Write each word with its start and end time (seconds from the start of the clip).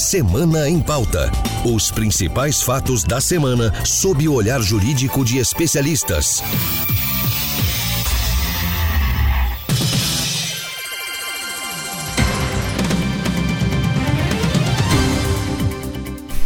Semana 0.00 0.66
em 0.66 0.80
Pauta. 0.80 1.30
Os 1.62 1.90
principais 1.90 2.62
fatos 2.62 3.04
da 3.04 3.20
semana 3.20 3.70
sob 3.84 4.26
o 4.26 4.32
olhar 4.32 4.62
jurídico 4.62 5.22
de 5.22 5.36
especialistas. 5.36 6.42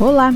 Olá, 0.00 0.34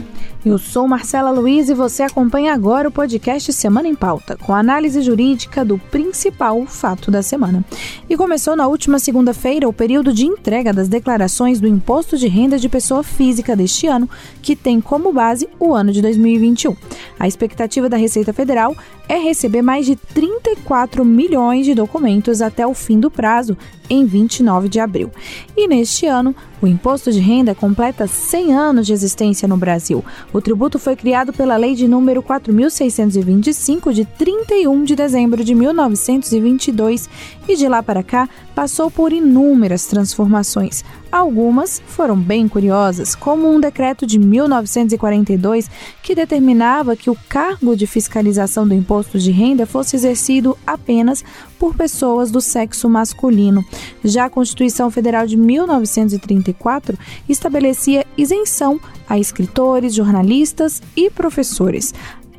eu 0.49 0.57
sou 0.59 0.89
Marcela 0.89 1.31
Luiz 1.31 1.69
e 1.69 1.75
você 1.75 2.03
acompanha 2.03 2.55
agora 2.55 2.89
o 2.89 2.93
podcast 2.93 3.53
Semana 3.53 3.87
em 3.87 3.95
Pauta, 3.95 4.35
com 4.37 4.55
análise 4.55 5.03
jurídica 5.03 5.63
do 5.63 5.77
principal 5.77 6.65
fato 6.65 7.11
da 7.11 7.23
semana. 7.23 7.63
E 8.09 8.17
começou 8.17 8.57
na 8.57 8.67
última 8.67 8.99
segunda-feira 8.99 9.69
o 9.69 9.73
período 9.75 10.11
de 10.11 10.25
entrega 10.25 10.73
das 10.73 10.89
declarações 10.89 11.61
do 11.61 11.69
Imposto 11.69 12.17
de 12.17 12.29
Renda 12.29 12.59
de 12.59 12.69
Pessoa 12.69 13.03
Física 13.03 13.55
deste 13.55 13.87
ano, 13.87 14.09
que 14.41 14.57
tem 14.57 14.81
como 14.81 15.13
base 15.13 15.47
o 15.61 15.75
ano 15.75 15.93
de 15.93 16.01
2021. 16.01 16.75
A 17.19 17.29
expectativa 17.29 17.89
da 17.89 17.99
Receita 17.99 18.33
Federal 18.33 18.75
é 19.09 19.17
receber 19.17 19.63
mais 19.63 19.87
de 19.87 19.97
34 19.97 21.05
milhões 21.05 21.65
de 21.65 21.75
documentos 21.75 22.43
até 22.43 22.67
o 22.67 22.75
fim 22.75 23.01
do 23.01 23.11
prazo, 23.11 23.57
em 23.91 24.05
29 24.05 24.69
de 24.69 24.81
abril. 24.81 25.11
E 25.57 25.67
neste 25.67 26.05
ano, 26.07 26.37
o 26.61 26.67
imposto 26.67 27.13
de 27.13 27.21
renda 27.21 27.55
completa 27.55 28.07
100 28.07 28.55
anos 28.55 28.87
de 28.87 28.93
existência 28.93 29.47
no 29.47 29.57
Brasil. 29.57 30.05
O 30.33 30.41
tributo 30.41 30.79
foi 30.79 30.97
criado 30.97 31.33
pela 31.33 31.57
Lei 31.57 31.75
de 31.75 31.87
número 31.87 32.23
4625 32.23 33.93
de 33.93 34.05
31 34.05 34.85
de 34.85 34.97
dezembro 34.97 35.45
de 35.45 35.55
1922 35.55 37.09
e 37.49 37.57
de 37.57 37.69
lá 37.69 37.83
para 37.83 38.03
cá 38.03 38.29
passou 38.55 38.91
por 38.91 39.13
inúmeras 39.13 39.87
transformações. 39.87 40.85
Algumas 41.11 41.83
foram 41.87 42.17
bem 42.17 42.47
curiosas, 42.47 43.15
como 43.15 43.51
um 43.51 43.59
decreto 43.59 44.07
de 44.07 44.19
1942 44.19 45.71
que 46.03 46.15
determinava 46.15 46.95
que 46.95 47.09
o 47.09 47.17
cargo 47.29 47.75
de 47.75 47.87
fiscalização 47.87 48.69
do 48.69 48.75
imposto 48.75 49.19
de 49.19 49.31
renda 49.31 49.65
fosse 49.65 49.97
exercido 49.97 50.57
apenas 50.67 51.25
por 51.59 51.75
pessoas 51.75 52.31
do 52.31 52.43
sexo 52.43 52.91
masculino. 52.91 53.65
Já 54.05 54.27
a 54.27 54.31
Constituição 54.31 54.91
Federal 54.91 55.27
de 55.27 55.37
1934 55.37 56.99
estabelecia 57.27 58.07
isenção 58.17 58.79
a 59.09 59.19
escritores, 59.19 59.95
jornalistas 59.95 60.83
e 60.95 61.09
professores. 61.09 61.95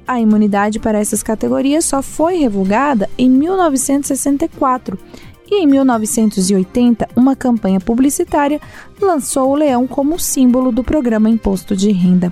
A 0.07 0.19
imunidade 0.19 0.79
para 0.79 0.99
essas 0.99 1.21
categorias 1.21 1.85
só 1.85 2.01
foi 2.01 2.37
revogada 2.37 3.09
em 3.17 3.29
1964 3.29 4.97
e 5.49 5.63
em 5.63 5.67
1980, 5.67 7.09
uma 7.15 7.35
campanha 7.35 7.79
publicitária 7.79 8.61
lançou 9.01 9.49
o 9.49 9.55
leão 9.55 9.87
como 9.87 10.19
símbolo 10.19 10.71
do 10.71 10.83
programa 10.83 11.29
Imposto 11.29 11.75
de 11.75 11.91
Renda. 11.91 12.31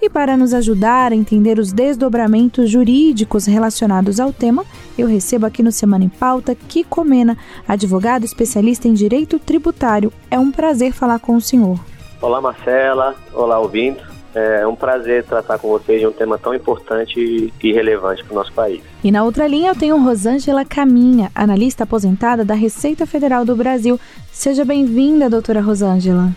E 0.00 0.08
para 0.08 0.36
nos 0.36 0.54
ajudar 0.54 1.12
a 1.12 1.14
entender 1.14 1.58
os 1.58 1.72
desdobramentos 1.72 2.70
jurídicos 2.70 3.46
relacionados 3.46 4.20
ao 4.20 4.32
tema, 4.32 4.64
eu 4.96 5.08
recebo 5.08 5.46
aqui 5.46 5.62
no 5.62 5.72
Semana 5.72 6.04
em 6.04 6.08
Pauta 6.08 6.54
Kiko 6.54 7.04
Mena, 7.04 7.36
advogado 7.66 8.24
especialista 8.24 8.86
em 8.86 8.94
direito 8.94 9.38
tributário. 9.38 10.12
É 10.30 10.38
um 10.38 10.52
prazer 10.52 10.92
falar 10.92 11.18
com 11.18 11.34
o 11.34 11.40
senhor. 11.40 11.78
Olá, 12.20 12.40
Marcela. 12.40 13.14
Olá, 13.34 13.58
ouvintes. 13.58 14.07
É 14.34 14.66
um 14.66 14.74
prazer 14.74 15.24
tratar 15.24 15.58
com 15.58 15.68
vocês 15.68 16.00
de 16.00 16.06
um 16.06 16.12
tema 16.12 16.38
tão 16.38 16.54
importante 16.54 17.52
e 17.62 17.72
relevante 17.72 18.22
para 18.24 18.32
o 18.32 18.36
nosso 18.36 18.52
país. 18.52 18.82
E 19.02 19.10
na 19.10 19.24
outra 19.24 19.46
linha 19.46 19.70
eu 19.70 19.74
tenho 19.74 20.02
Rosângela 20.02 20.64
Caminha, 20.64 21.30
analista 21.34 21.84
aposentada 21.84 22.44
da 22.44 22.54
Receita 22.54 23.06
Federal 23.06 23.44
do 23.44 23.56
Brasil. 23.56 23.98
Seja 24.30 24.64
bem-vinda, 24.64 25.30
doutora 25.30 25.60
Rosângela. 25.60 26.28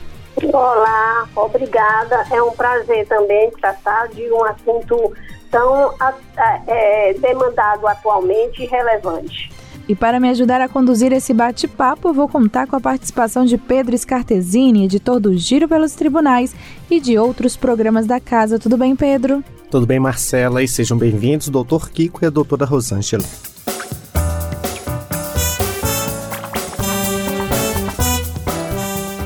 Olá, 0.53 1.27
obrigada. 1.35 2.25
É 2.31 2.41
um 2.41 2.51
prazer 2.51 3.05
também 3.07 3.51
tratar 3.51 4.07
de 4.07 4.31
um 4.31 4.43
assunto 4.45 5.13
tão 5.51 5.93
é, 6.67 7.13
demandado 7.13 7.85
atualmente 7.87 8.63
e 8.63 8.65
relevante. 8.65 9.51
E 9.91 9.95
para 9.95 10.21
me 10.21 10.29
ajudar 10.29 10.61
a 10.61 10.69
conduzir 10.69 11.11
esse 11.11 11.33
bate-papo, 11.33 12.13
vou 12.13 12.25
contar 12.25 12.65
com 12.65 12.77
a 12.77 12.79
participação 12.79 13.43
de 13.43 13.57
Pedro 13.57 13.97
Scartesini, 13.97 14.85
editor 14.85 15.19
do 15.19 15.37
Giro 15.37 15.67
pelos 15.67 15.91
Tribunais 15.91 16.55
e 16.89 16.97
de 16.97 17.17
outros 17.17 17.57
programas 17.57 18.05
da 18.05 18.17
casa. 18.17 18.57
Tudo 18.57 18.77
bem, 18.77 18.95
Pedro? 18.95 19.43
Tudo 19.69 19.85
bem, 19.85 19.99
Marcela, 19.99 20.63
e 20.63 20.67
sejam 20.67 20.97
bem-vindos, 20.97 21.49
doutor 21.49 21.89
Kiko 21.89 22.23
e 22.23 22.25
a 22.25 22.29
doutora 22.29 22.63
Rosângela. 22.63 23.25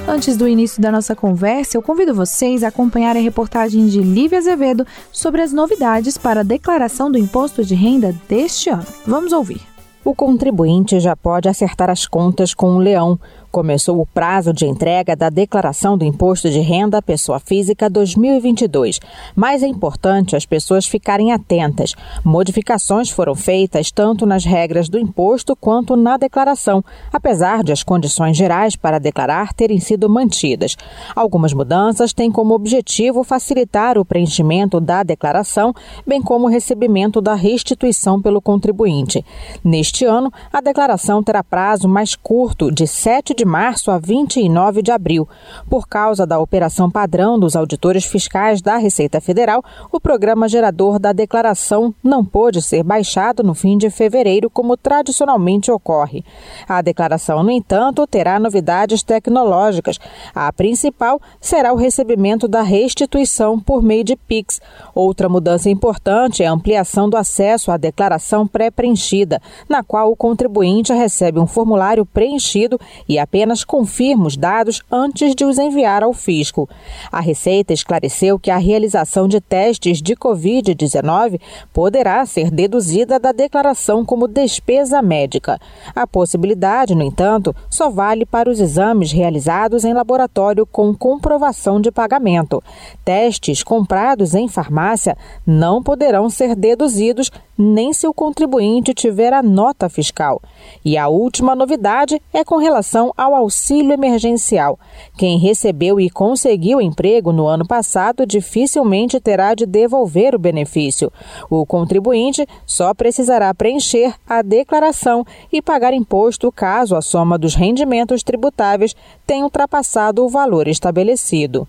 Antes 0.08 0.36
do 0.36 0.48
início 0.48 0.82
da 0.82 0.92
nossa 0.92 1.16
conversa, 1.16 1.78
eu 1.78 1.82
convido 1.84 2.12
vocês 2.12 2.64
a 2.64 2.70
acompanhar 2.70 3.16
a 3.16 3.20
reportagem 3.20 3.86
de 3.86 4.02
Lívia 4.02 4.40
Azevedo 4.40 4.84
sobre 5.12 5.44
as 5.44 5.54
novidades 5.54 6.18
para 6.18 6.40
a 6.40 6.44
declaração 6.44 7.12
do 7.12 7.20
imposto 7.20 7.64
de 7.64 7.76
renda 7.76 8.16
deste 8.28 8.72
ano. 8.72 8.88
Vamos 9.06 9.32
ouvir. 9.32 9.75
O 10.06 10.14
contribuinte 10.14 11.00
já 11.00 11.16
pode 11.16 11.50
acertar 11.50 11.90
as 11.90 12.06
contas 12.06 12.54
com 12.54 12.76
o 12.76 12.78
leão, 12.78 13.20
Começou 13.56 14.02
o 14.02 14.06
prazo 14.06 14.52
de 14.52 14.66
entrega 14.66 15.16
da 15.16 15.30
Declaração 15.30 15.98
do 15.98 16.04
Imposto 16.04 16.50
de 16.50 16.60
Renda 16.60 16.98
à 16.98 17.02
Pessoa 17.02 17.40
Física 17.40 17.90
2022, 17.90 19.00
mas 19.34 19.64
é 19.64 19.66
importante 19.66 20.36
as 20.36 20.46
pessoas 20.46 20.86
ficarem 20.86 21.32
atentas. 21.32 21.96
Modificações 22.22 23.10
foram 23.10 23.34
feitas 23.34 23.92
tanto 23.92 24.26
nas 24.26 24.44
regras 24.44 24.90
do 24.90 25.00
imposto 25.00 25.56
quanto 25.56 25.96
na 25.96 26.18
declaração, 26.18 26.84
apesar 27.14 27.64
de 27.64 27.72
as 27.72 27.82
condições 27.82 28.36
gerais 28.36 28.76
para 28.76 29.00
declarar 29.00 29.54
terem 29.54 29.80
sido 29.80 30.10
mantidas. 30.10 30.76
Algumas 31.16 31.54
mudanças 31.54 32.12
têm 32.12 32.30
como 32.30 32.54
objetivo 32.54 33.24
facilitar 33.24 33.98
o 33.98 34.04
preenchimento 34.04 34.82
da 34.82 35.02
declaração, 35.02 35.74
bem 36.06 36.22
como 36.22 36.48
o 36.48 36.50
recebimento 36.50 37.22
da 37.22 37.36
restituição 37.36 38.22
pelo 38.22 38.42
contribuinte. 38.42 39.24
Neste 39.64 40.04
ano, 40.04 40.30
a 40.52 40.60
declaração 40.60 41.24
terá 41.24 41.42
prazo 41.42 41.88
mais 41.88 42.16
curto, 42.16 42.70
de 42.70 42.86
7 42.86 43.34
de 43.34 43.45
de 43.46 43.48
março 43.48 43.92
a 43.92 44.00
29 44.00 44.82
de 44.82 44.92
abril. 44.92 45.30
Por 45.70 45.88
causa 45.88 46.26
da 46.26 46.40
operação 46.40 46.90
padrão 46.90 47.40
dos 47.40 47.56
auditores 47.56 48.04
fiscais 48.04 48.60
da 48.60 48.76
Receita 48.76 49.22
Federal, 49.22 49.64
o 49.92 50.00
programa 50.00 50.50
gerador 50.50 50.98
da 50.98 51.14
declaração 51.14 51.94
não 52.04 52.26
pôde 52.26 52.62
ser 52.62 52.84
baixado 52.84 53.44
no 53.44 53.54
fim 53.54 53.78
de 53.78 53.92
fevereiro, 53.92 54.50
como 54.50 54.76
tradicionalmente 54.76 55.72
ocorre. 55.72 56.26
A 56.68 56.82
declaração, 56.82 57.44
no 57.44 57.52
entanto, 57.52 58.08
terá 58.08 58.40
novidades 58.40 59.04
tecnológicas. 59.04 60.00
A 60.34 60.52
principal 60.52 61.22
será 61.40 61.72
o 61.72 61.78
recebimento 61.78 62.48
da 62.48 62.64
restituição 62.64 63.60
por 63.60 63.84
meio 63.84 64.04
de 64.04 64.16
PIX. 64.16 64.60
Outra 64.96 65.30
mudança 65.30 65.70
importante 65.70 66.42
é 66.42 66.48
a 66.48 66.52
ampliação 66.52 67.08
do 67.08 67.16
acesso 67.16 67.72
à 67.72 67.78
declaração 67.78 68.48
pré-preenchida, 68.48 69.40
na 69.70 69.84
qual 69.84 70.12
o 70.12 70.16
contribuinte 70.16 70.92
recebe 70.92 71.40
um 71.40 71.46
formulário 71.46 72.06
preenchido 72.06 72.80
e 73.08 73.20
a 73.20 73.28
apenas 73.36 73.66
confirma 73.66 74.28
os 74.28 74.38
dados 74.38 74.82
antes 74.90 75.36
de 75.36 75.44
os 75.44 75.58
enviar 75.58 76.02
ao 76.02 76.14
fisco. 76.14 76.70
A 77.12 77.20
Receita 77.20 77.74
esclareceu 77.74 78.40
que 78.40 78.50
a 78.50 78.56
realização 78.56 79.28
de 79.28 79.42
testes 79.42 80.02
de 80.02 80.16
Covid-19 80.16 81.42
poderá 81.74 82.26
ser 82.26 82.50
deduzida 82.50 83.20
da 83.20 83.34
declaração 83.34 84.06
como 84.06 84.26
despesa 84.26 85.02
médica. 85.02 85.60
A 85.94 86.08
possibilidade, 86.08 86.96
no 86.96 87.04
entanto, 87.04 87.54
só 87.70 87.90
vale 87.90 88.26
para 88.26 88.50
os 88.50 88.62
exames 88.62 89.12
realizados 89.12 89.84
em 89.84 89.94
laboratório 89.94 90.66
com 90.66 90.96
comprovação 90.96 91.82
de 91.82 91.92
pagamento. 91.92 92.64
Testes 93.04 93.62
comprados 93.62 94.34
em 94.34 94.48
farmácia 94.48 95.18
não 95.46 95.84
poderão 95.84 96.30
ser 96.30 96.56
deduzidos 96.56 97.30
nem 97.58 97.94
se 97.94 98.08
o 98.08 98.14
contribuinte 98.14 98.94
tiver 98.94 99.34
a 99.34 99.42
nota 99.42 99.90
fiscal. 99.90 100.42
E 100.84 100.98
a 100.98 101.08
última 101.08 101.56
novidade 101.56 102.22
é 102.34 102.44
com 102.44 102.58
relação 102.58 103.14
ao 103.18 103.34
auxílio 103.34 103.94
emergencial. 103.94 104.80
Quem 105.18 105.38
recebeu 105.38 106.00
e 106.00 106.10
conseguiu 106.10 106.82
emprego 106.82 107.32
no 107.32 107.46
ano 107.46 107.66
passado 107.66 108.26
dificilmente 108.26 109.20
terá 109.20 109.54
de 109.54 109.66
devolver 109.66 110.36
o 110.36 110.40
benefício. 110.40 111.12
O 111.50 111.66
contribuinte 111.66 112.46
só 112.66 112.94
precisará 112.94 113.54
preencher 113.54 114.14
a 114.28 114.42
declaração 114.42 115.26
e 115.52 115.62
pagar 115.62 115.94
imposto 115.94 116.52
caso 116.52 116.96
a 116.96 117.02
soma 117.02 117.38
dos 117.38 117.56
rendimentos 117.56 118.24
tributáveis 118.24 118.96
tenha 119.26 119.44
ultrapassado 119.44 120.24
o 120.24 120.30
valor 120.30 120.68
estabelecido. 120.68 121.68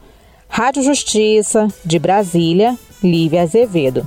Rádio 0.49 0.83
Justiça, 0.83 1.69
de 1.85 1.99
Brasília, 1.99 2.79
Lívia 3.03 3.43
Azevedo. 3.43 4.07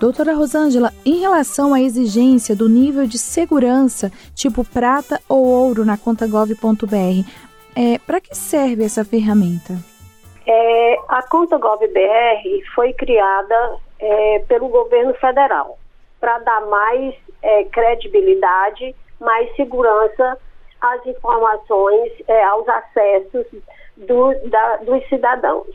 Doutora 0.00 0.32
Rosângela, 0.32 0.92
em 1.04 1.20
relação 1.20 1.74
à 1.74 1.80
exigência 1.82 2.56
do 2.56 2.70
nível 2.70 3.06
de 3.06 3.18
segurança 3.18 4.10
tipo 4.34 4.64
prata 4.64 5.20
ou 5.28 5.44
ouro 5.44 5.84
na 5.84 5.98
conta 5.98 6.26
gov.br, 6.26 7.28
é, 7.76 7.98
para 8.06 8.18
que 8.18 8.34
serve 8.34 8.82
essa 8.82 9.04
ferramenta? 9.04 9.74
É, 10.46 10.98
a 11.06 11.22
conta 11.28 11.58
gov.br 11.58 11.84
foi 12.74 12.94
criada 12.94 13.76
é, 13.98 14.38
pelo 14.48 14.68
governo 14.68 15.12
federal 15.16 15.78
para 16.18 16.38
dar 16.38 16.62
mais 16.62 17.14
é, 17.42 17.64
credibilidade, 17.64 18.96
mais 19.20 19.54
segurança 19.54 20.38
às 20.80 21.04
informações, 21.04 22.10
é, 22.26 22.42
aos 22.44 22.66
acessos 22.66 23.44
do, 23.98 24.48
da, 24.48 24.76
dos 24.76 25.06
cidadãos. 25.10 25.68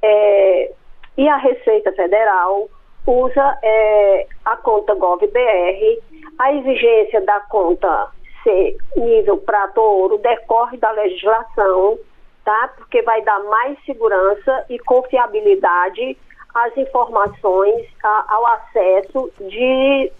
É, 0.00 0.72
e 1.16 1.28
a 1.28 1.36
Receita 1.38 1.90
Federal 1.90 2.68
usa 3.08 3.58
é, 3.62 4.26
a 4.44 4.56
conta 4.56 4.94
GovBR, 4.94 5.98
a 6.38 6.52
exigência 6.52 7.22
da 7.22 7.40
conta 7.40 8.10
ser 8.42 8.76
nível 8.96 9.38
prato 9.38 9.80
ouro 9.80 10.18
decorre 10.18 10.76
da 10.76 10.90
legislação, 10.90 11.98
tá? 12.44 12.70
Porque 12.76 13.02
vai 13.02 13.22
dar 13.22 13.40
mais 13.44 13.82
segurança 13.84 14.66
e 14.68 14.78
confiabilidade 14.78 16.16
às 16.54 16.76
informações, 16.76 17.86
a, 18.02 18.34
ao 18.34 18.46
acesso 18.46 19.32
de, 19.40 20.12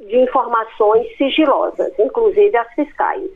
de 0.00 0.16
informações 0.16 1.14
sigilosas, 1.18 1.92
inclusive 1.98 2.56
as 2.56 2.72
fiscais. 2.74 3.30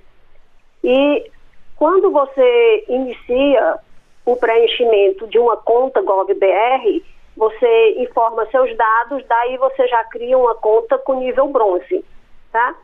E 0.83 1.31
quando 1.77 2.11
você 2.11 2.85
inicia 2.89 3.79
o 4.25 4.37
preenchimento 4.37 5.27
de 5.29 5.39
uma 5.39 5.57
conta 5.57 6.01
GovBR, 6.01 7.05
você 7.37 7.95
informa 7.99 8.47
seus 8.47 8.75
dados, 8.77 9.25
daí 9.29 9.57
você 9.59 9.87
já 9.87 10.03
cria 10.05 10.39
uma 10.39 10.55
conta 10.55 10.99
com 10.99 11.21
nível 11.21 11.49
bronze, 11.49 12.05
tá? 12.51 12.75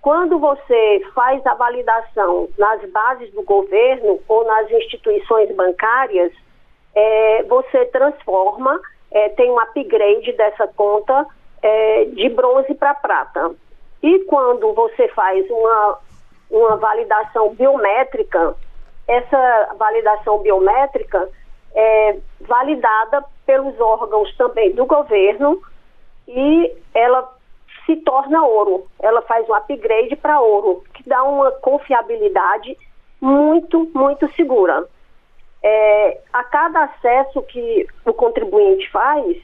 Quando 0.00 0.38
você 0.38 1.02
faz 1.14 1.44
a 1.46 1.54
validação 1.54 2.48
nas 2.56 2.80
bases 2.90 3.30
do 3.32 3.42
governo 3.42 4.18
ou 4.26 4.44
nas 4.44 4.70
instituições 4.70 5.54
bancárias, 5.54 6.32
é, 6.94 7.42
você 7.42 7.84
transforma, 7.86 8.80
é, 9.10 9.28
tem 9.30 9.50
um 9.50 9.58
upgrade 9.58 10.32
dessa 10.32 10.66
conta 10.68 11.26
é, 11.60 12.04
de 12.06 12.28
bronze 12.30 12.74
para 12.74 12.94
prata. 12.94 13.54
E 14.02 14.20
quando 14.20 14.72
você 14.72 15.08
faz 15.08 15.48
uma, 15.50 15.98
uma 16.50 16.76
validação 16.76 17.54
biométrica, 17.54 18.54
essa 19.06 19.74
validação 19.76 20.38
biométrica 20.38 21.28
é 21.74 22.18
validada 22.40 23.24
pelos 23.46 23.78
órgãos 23.80 24.34
também 24.36 24.72
do 24.74 24.86
governo 24.86 25.60
e 26.26 26.76
ela 26.94 27.34
se 27.86 27.96
torna 27.96 28.44
ouro. 28.44 28.86
Ela 29.00 29.22
faz 29.22 29.48
um 29.48 29.54
upgrade 29.54 30.14
para 30.16 30.40
ouro, 30.40 30.84
que 30.94 31.08
dá 31.08 31.22
uma 31.22 31.50
confiabilidade 31.52 32.76
muito, 33.20 33.90
muito 33.94 34.30
segura. 34.34 34.86
É, 35.62 36.20
a 36.32 36.44
cada 36.44 36.84
acesso 36.84 37.42
que 37.42 37.86
o 38.04 38.12
contribuinte 38.12 38.88
faz, 38.90 39.36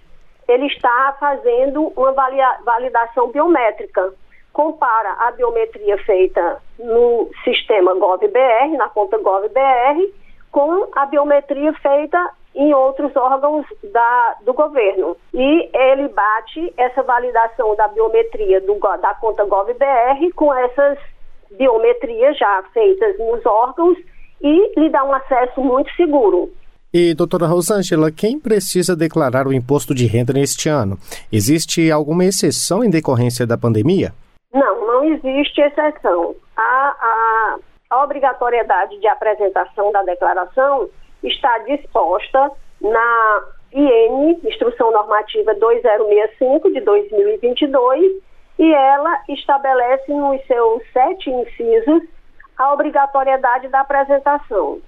ele 0.46 0.66
está 0.66 1.16
fazendo 1.18 1.92
uma 1.96 2.12
validação 2.12 3.28
biométrica. 3.28 4.12
Compara 4.52 5.12
a 5.20 5.32
biometria 5.32 5.98
feita 6.04 6.62
no 6.78 7.30
sistema 7.42 7.94
GovBR, 7.94 8.76
na 8.76 8.88
conta 8.90 9.18
GovBR, 9.18 10.12
com 10.54 10.86
a 10.94 11.04
biometria 11.06 11.72
feita 11.82 12.30
em 12.54 12.72
outros 12.72 13.14
órgãos 13.16 13.66
da, 13.92 14.36
do 14.46 14.54
governo. 14.54 15.16
E 15.34 15.68
ele 15.74 16.06
bate 16.06 16.72
essa 16.76 17.02
validação 17.02 17.74
da 17.74 17.88
biometria 17.88 18.60
do, 18.60 18.78
da 18.78 19.14
conta 19.14 19.44
GovBR 19.44 20.32
com 20.36 20.54
essas 20.54 20.96
biometrias 21.58 22.38
já 22.38 22.62
feitas 22.72 23.18
nos 23.18 23.44
órgãos 23.44 23.98
e 24.40 24.80
lhe 24.80 24.88
dá 24.90 25.02
um 25.02 25.12
acesso 25.12 25.60
muito 25.60 25.92
seguro. 25.96 26.48
E, 26.92 27.12
doutora 27.14 27.48
Rosângela, 27.48 28.12
quem 28.12 28.38
precisa 28.38 28.94
declarar 28.94 29.48
o 29.48 29.52
imposto 29.52 29.92
de 29.92 30.06
renda 30.06 30.32
neste 30.32 30.68
ano? 30.68 30.96
Existe 31.32 31.90
alguma 31.90 32.24
exceção 32.24 32.84
em 32.84 32.90
decorrência 32.90 33.44
da 33.44 33.58
pandemia? 33.58 34.12
Não, 34.52 34.86
não 34.86 35.04
existe 35.04 35.60
exceção. 35.60 36.36
A, 36.56 36.62
a, 36.62 37.58
a 37.94 38.02
obrigatoriedade 38.02 38.98
de 38.98 39.06
apresentação 39.06 39.92
da 39.92 40.02
declaração 40.02 40.88
está 41.22 41.58
disposta 41.58 42.50
na 42.80 43.44
IN, 43.72 44.40
Instrução 44.44 44.90
Normativa 44.90 45.54
2065 45.54 46.72
de 46.72 46.80
2022, 46.80 48.12
e 48.58 48.74
ela 48.74 49.22
estabelece 49.28 50.12
nos 50.12 50.44
seus 50.46 50.82
sete 50.92 51.30
incisos 51.30 52.02
a 52.58 52.72
obrigatoriedade 52.72 53.68
da 53.68 53.80
apresentação. 53.80 54.80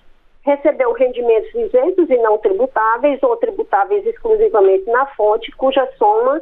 Recebeu 0.42 0.92
rendimentos 0.92 1.54
isentos 1.54 2.08
e 2.08 2.16
não 2.18 2.38
tributáveis 2.38 3.22
ou 3.22 3.36
tributáveis 3.36 4.06
exclusivamente 4.06 4.88
na 4.90 5.04
fonte, 5.06 5.50
cuja 5.52 5.86
soma 5.98 6.40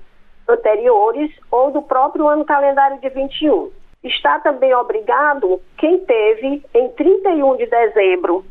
anteriores 0.47 1.31
ou 1.50 1.71
do 1.71 1.81
próprio 1.81 2.27
ano 2.27 2.45
calendário 2.45 3.00
de 3.00 3.09
21 3.09 3.71
está 4.03 4.39
também 4.39 4.74
obrigado 4.74 5.62
quem 5.77 6.00
teve 6.00 6.63
em 6.74 6.89
31 6.89 7.57
de 7.57 7.65
dezembro 7.68 8.45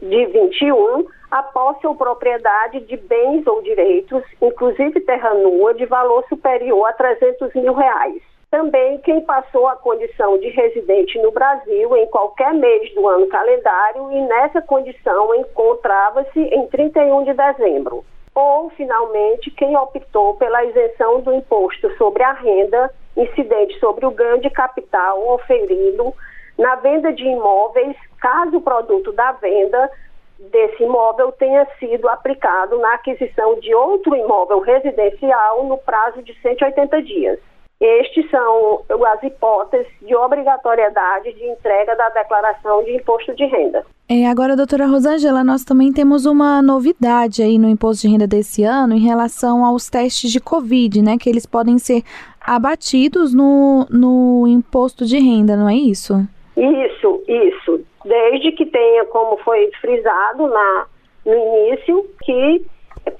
de 0.00 0.26
21 0.26 1.06
a 1.30 1.42
posse 1.42 1.86
ou 1.86 1.94
propriedade 1.94 2.80
de 2.80 2.96
bens 2.96 3.46
ou 3.46 3.62
direitos, 3.62 4.22
inclusive 4.40 5.00
terra 5.00 5.34
nua, 5.34 5.74
de 5.74 5.84
valor 5.84 6.24
superior 6.28 6.86
a 6.86 6.92
300 6.92 7.52
mil 7.54 7.74
reais. 7.74 8.22
Também 8.50 8.98
quem 8.98 9.20
passou 9.22 9.66
a 9.66 9.76
condição 9.76 10.38
de 10.38 10.48
residente 10.48 11.18
no 11.18 11.32
Brasil 11.32 11.96
em 11.96 12.06
qualquer 12.06 12.54
mês 12.54 12.94
do 12.94 13.06
ano 13.08 13.26
calendário 13.26 14.12
e 14.12 14.20
nessa 14.22 14.62
condição 14.62 15.34
encontrava-se 15.34 16.40
em 16.40 16.66
31 16.68 17.24
de 17.24 17.34
dezembro. 17.34 18.04
Ou, 18.36 18.68
finalmente, 18.68 19.50
quem 19.50 19.74
optou 19.78 20.36
pela 20.36 20.62
isenção 20.62 21.22
do 21.22 21.32
imposto 21.32 21.90
sobre 21.96 22.22
a 22.22 22.32
renda 22.32 22.92
incidente 23.16 23.80
sobre 23.80 24.04
o 24.04 24.10
ganho 24.10 24.42
de 24.42 24.50
capital 24.50 25.26
oferido 25.30 26.12
na 26.58 26.74
venda 26.76 27.14
de 27.14 27.24
imóveis, 27.24 27.96
caso 28.20 28.58
o 28.58 28.60
produto 28.60 29.10
da 29.12 29.32
venda 29.32 29.90
desse 30.38 30.82
imóvel 30.82 31.32
tenha 31.32 31.66
sido 31.78 32.06
aplicado 32.10 32.78
na 32.78 32.92
aquisição 32.96 33.58
de 33.58 33.74
outro 33.74 34.14
imóvel 34.14 34.60
residencial 34.60 35.64
no 35.64 35.78
prazo 35.78 36.22
de 36.22 36.34
180 36.42 37.02
dias. 37.02 37.40
Estes 37.80 38.30
são 38.30 38.82
as 38.88 39.22
hipóteses 39.22 39.86
de 40.00 40.14
obrigatoriedade 40.16 41.32
de 41.34 41.44
entrega 41.44 41.94
da 41.94 42.08
declaração 42.08 42.82
de 42.84 42.96
imposto 42.96 43.34
de 43.34 43.44
renda. 43.44 43.84
É, 44.08 44.26
agora, 44.26 44.56
doutora 44.56 44.86
Rosângela, 44.86 45.44
nós 45.44 45.64
também 45.64 45.92
temos 45.92 46.24
uma 46.26 46.62
novidade 46.62 47.42
aí 47.42 47.58
no 47.58 47.68
imposto 47.68 48.06
de 48.06 48.12
renda 48.12 48.26
desse 48.26 48.62
ano 48.62 48.94
em 48.94 49.00
relação 49.00 49.64
aos 49.64 49.90
testes 49.90 50.30
de 50.30 50.40
Covid, 50.40 51.02
né? 51.02 51.16
Que 51.20 51.28
eles 51.28 51.44
podem 51.44 51.76
ser 51.76 52.02
abatidos 52.40 53.34
no, 53.34 53.86
no 53.90 54.46
imposto 54.46 55.04
de 55.04 55.18
renda, 55.18 55.56
não 55.56 55.68
é 55.68 55.74
isso? 55.74 56.14
Isso, 56.56 57.22
isso. 57.28 57.80
Desde 58.04 58.52
que 58.52 58.64
tenha, 58.64 59.04
como 59.06 59.36
foi 59.38 59.70
frisado 59.80 60.46
na, 60.46 60.86
no 61.26 61.34
início, 61.34 62.06
que 62.22 62.64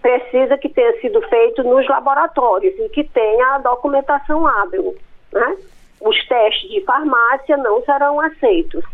precisa 0.03 0.59
que 0.59 0.69
tenha 0.69 1.01
sido 1.01 1.21
feito 1.29 1.63
nos 1.63 1.89
laboratórios 1.89 2.75
e 2.79 2.89
que 2.89 3.05
tenha 3.05 3.55
a 3.55 3.59
documentação 3.59 4.47
hábil. 4.47 4.97
Né? 5.33 5.57
Os 6.01 6.17
testes 6.29 6.71
de 6.71 6.81
farmácia 6.83 7.57
não 7.57 7.83
serão 7.83 8.21
aceitos. 8.21 8.85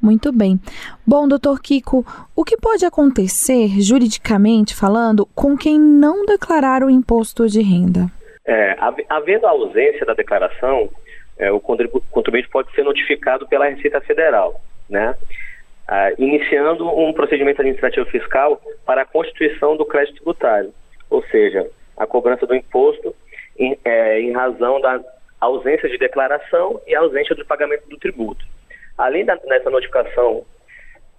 Muito 0.00 0.32
bem. 0.32 0.60
Bom, 1.04 1.26
doutor 1.26 1.60
Kiko, 1.60 2.04
o 2.34 2.44
que 2.44 2.56
pode 2.56 2.84
acontecer, 2.84 3.80
juridicamente 3.80 4.74
falando, 4.74 5.26
com 5.34 5.56
quem 5.56 5.78
não 5.78 6.24
declarar 6.24 6.84
o 6.84 6.90
imposto 6.90 7.48
de 7.48 7.60
renda? 7.60 8.06
É, 8.46 8.76
havendo 9.08 9.46
a 9.46 9.50
ausência 9.50 10.06
da 10.06 10.14
declaração, 10.14 10.88
é, 11.36 11.50
o 11.50 11.60
contribuinte 11.60 12.48
pode 12.48 12.72
ser 12.72 12.84
notificado 12.84 13.46
pela 13.48 13.66
Receita 13.66 14.00
Federal, 14.00 14.60
né? 14.88 15.14
Ah, 15.88 16.12
iniciando 16.18 16.86
um 16.86 17.14
procedimento 17.14 17.62
administrativo 17.62 18.04
fiscal 18.10 18.60
para 18.84 19.02
a 19.02 19.06
constituição 19.06 19.74
do 19.74 19.86
crédito 19.86 20.16
tributário, 20.16 20.72
ou 21.08 21.22
seja, 21.24 21.66
a 21.96 22.06
cobrança 22.06 22.46
do 22.46 22.54
imposto 22.54 23.14
em, 23.58 23.76
é, 23.84 24.20
em 24.20 24.32
razão 24.32 24.78
da 24.82 25.00
ausência 25.40 25.88
de 25.88 25.96
declaração 25.96 26.78
e 26.86 26.94
ausência 26.94 27.34
do 27.34 27.44
pagamento 27.46 27.88
do 27.88 27.96
tributo. 27.96 28.44
Além 28.98 29.24
da, 29.24 29.34
dessa 29.36 29.70
notificação, 29.70 30.44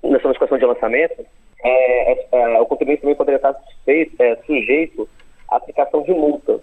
nessa 0.03 0.27
notificação 0.27 0.59
de 0.59 0.65
lançamento, 0.65 1.25
é, 1.63 2.11
é, 2.11 2.27
é 2.31 2.59
o 2.59 2.65
contribuinte 2.67 3.01
também 3.01 3.15
poderia 3.15 3.37
estar 3.37 3.55
é, 3.87 4.35
sujeito 4.45 5.09
à 5.49 5.55
aplicação 5.55 6.03
de 6.03 6.11
multa, 6.11 6.59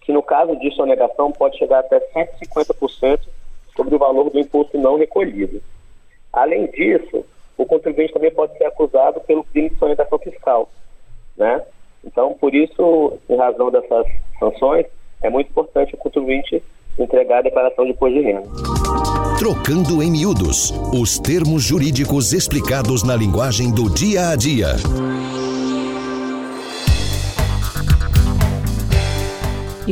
que 0.00 0.10
no 0.10 0.22
caso 0.22 0.56
de 0.56 0.74
sonegação 0.74 1.30
pode 1.30 1.58
chegar 1.58 1.80
até 1.80 2.00
150% 2.00 3.20
sobre 3.76 3.94
o 3.94 3.98
valor 3.98 4.30
do 4.30 4.38
imposto 4.38 4.78
não 4.78 4.96
recolhido. 4.96 5.62
Além 6.32 6.66
disso, 6.70 7.26
o 7.56 7.66
contribuinte 7.66 8.12
também 8.12 8.30
pode 8.30 8.56
ser 8.56 8.64
acusado 8.64 9.20
pelo 9.20 9.44
crime 9.44 9.70
de 9.70 9.78
sonegação 9.78 10.18
fiscal, 10.18 10.70
né? 11.36 11.62
Então, 12.04 12.34
por 12.34 12.54
isso, 12.54 13.18
em 13.28 13.36
razão 13.36 13.70
dessas 13.70 14.06
sanções, 14.38 14.86
é 15.22 15.30
muito 15.30 15.50
importante 15.50 15.94
o 15.94 15.98
contribuinte 15.98 16.62
entregar 16.98 17.38
a 17.38 17.42
declaração 17.42 17.84
de 17.84 17.92
imposto 17.92 18.14
de 18.14 18.22
renda. 18.22 18.48
Trocando 19.38 20.02
em 20.02 20.10
miúdos, 20.10 20.72
os 20.92 21.18
termos 21.18 21.62
jurídicos 21.62 22.32
explicados 22.32 23.02
na 23.02 23.16
linguagem 23.16 23.72
do 23.72 23.88
dia 23.88 24.28
a 24.30 24.36
dia. 24.36 24.76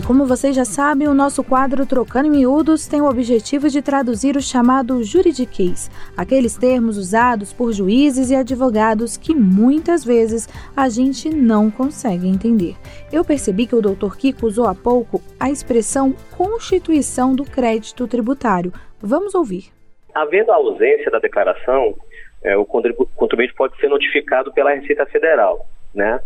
E 0.00 0.02
como 0.02 0.24
vocês 0.24 0.56
já 0.56 0.64
sabem, 0.64 1.08
o 1.08 1.12
nosso 1.12 1.44
quadro 1.44 1.84
Trocando 1.84 2.26
em 2.26 2.30
Miúdos 2.30 2.86
tem 2.86 3.02
o 3.02 3.06
objetivo 3.06 3.68
de 3.68 3.82
traduzir 3.82 4.34
o 4.34 4.40
chamado 4.40 5.04
juridiquês, 5.04 5.90
aqueles 6.16 6.56
termos 6.56 6.96
usados 6.96 7.52
por 7.52 7.70
juízes 7.70 8.30
e 8.30 8.34
advogados 8.34 9.18
que 9.18 9.34
muitas 9.34 10.02
vezes 10.02 10.48
a 10.74 10.88
gente 10.88 11.28
não 11.28 11.70
consegue 11.70 12.26
entender. 12.26 12.76
Eu 13.12 13.22
percebi 13.22 13.66
que 13.66 13.76
o 13.76 13.82
Dr. 13.82 14.16
Kiko 14.16 14.46
usou 14.46 14.66
há 14.68 14.74
pouco 14.74 15.20
a 15.38 15.50
expressão 15.50 16.14
constituição 16.34 17.36
do 17.36 17.44
crédito 17.44 18.08
tributário. 18.08 18.72
Vamos 19.02 19.34
ouvir. 19.34 19.64
Havendo 20.14 20.50
a 20.50 20.56
ausência 20.56 21.10
da 21.10 21.18
declaração, 21.18 21.94
é, 22.42 22.56
o 22.56 22.64
contribuinte 22.64 23.52
pode 23.52 23.76
ser 23.76 23.88
notificado 23.88 24.50
pela 24.50 24.72
Receita 24.72 25.04
Federal, 25.04 25.66
né? 25.94 26.18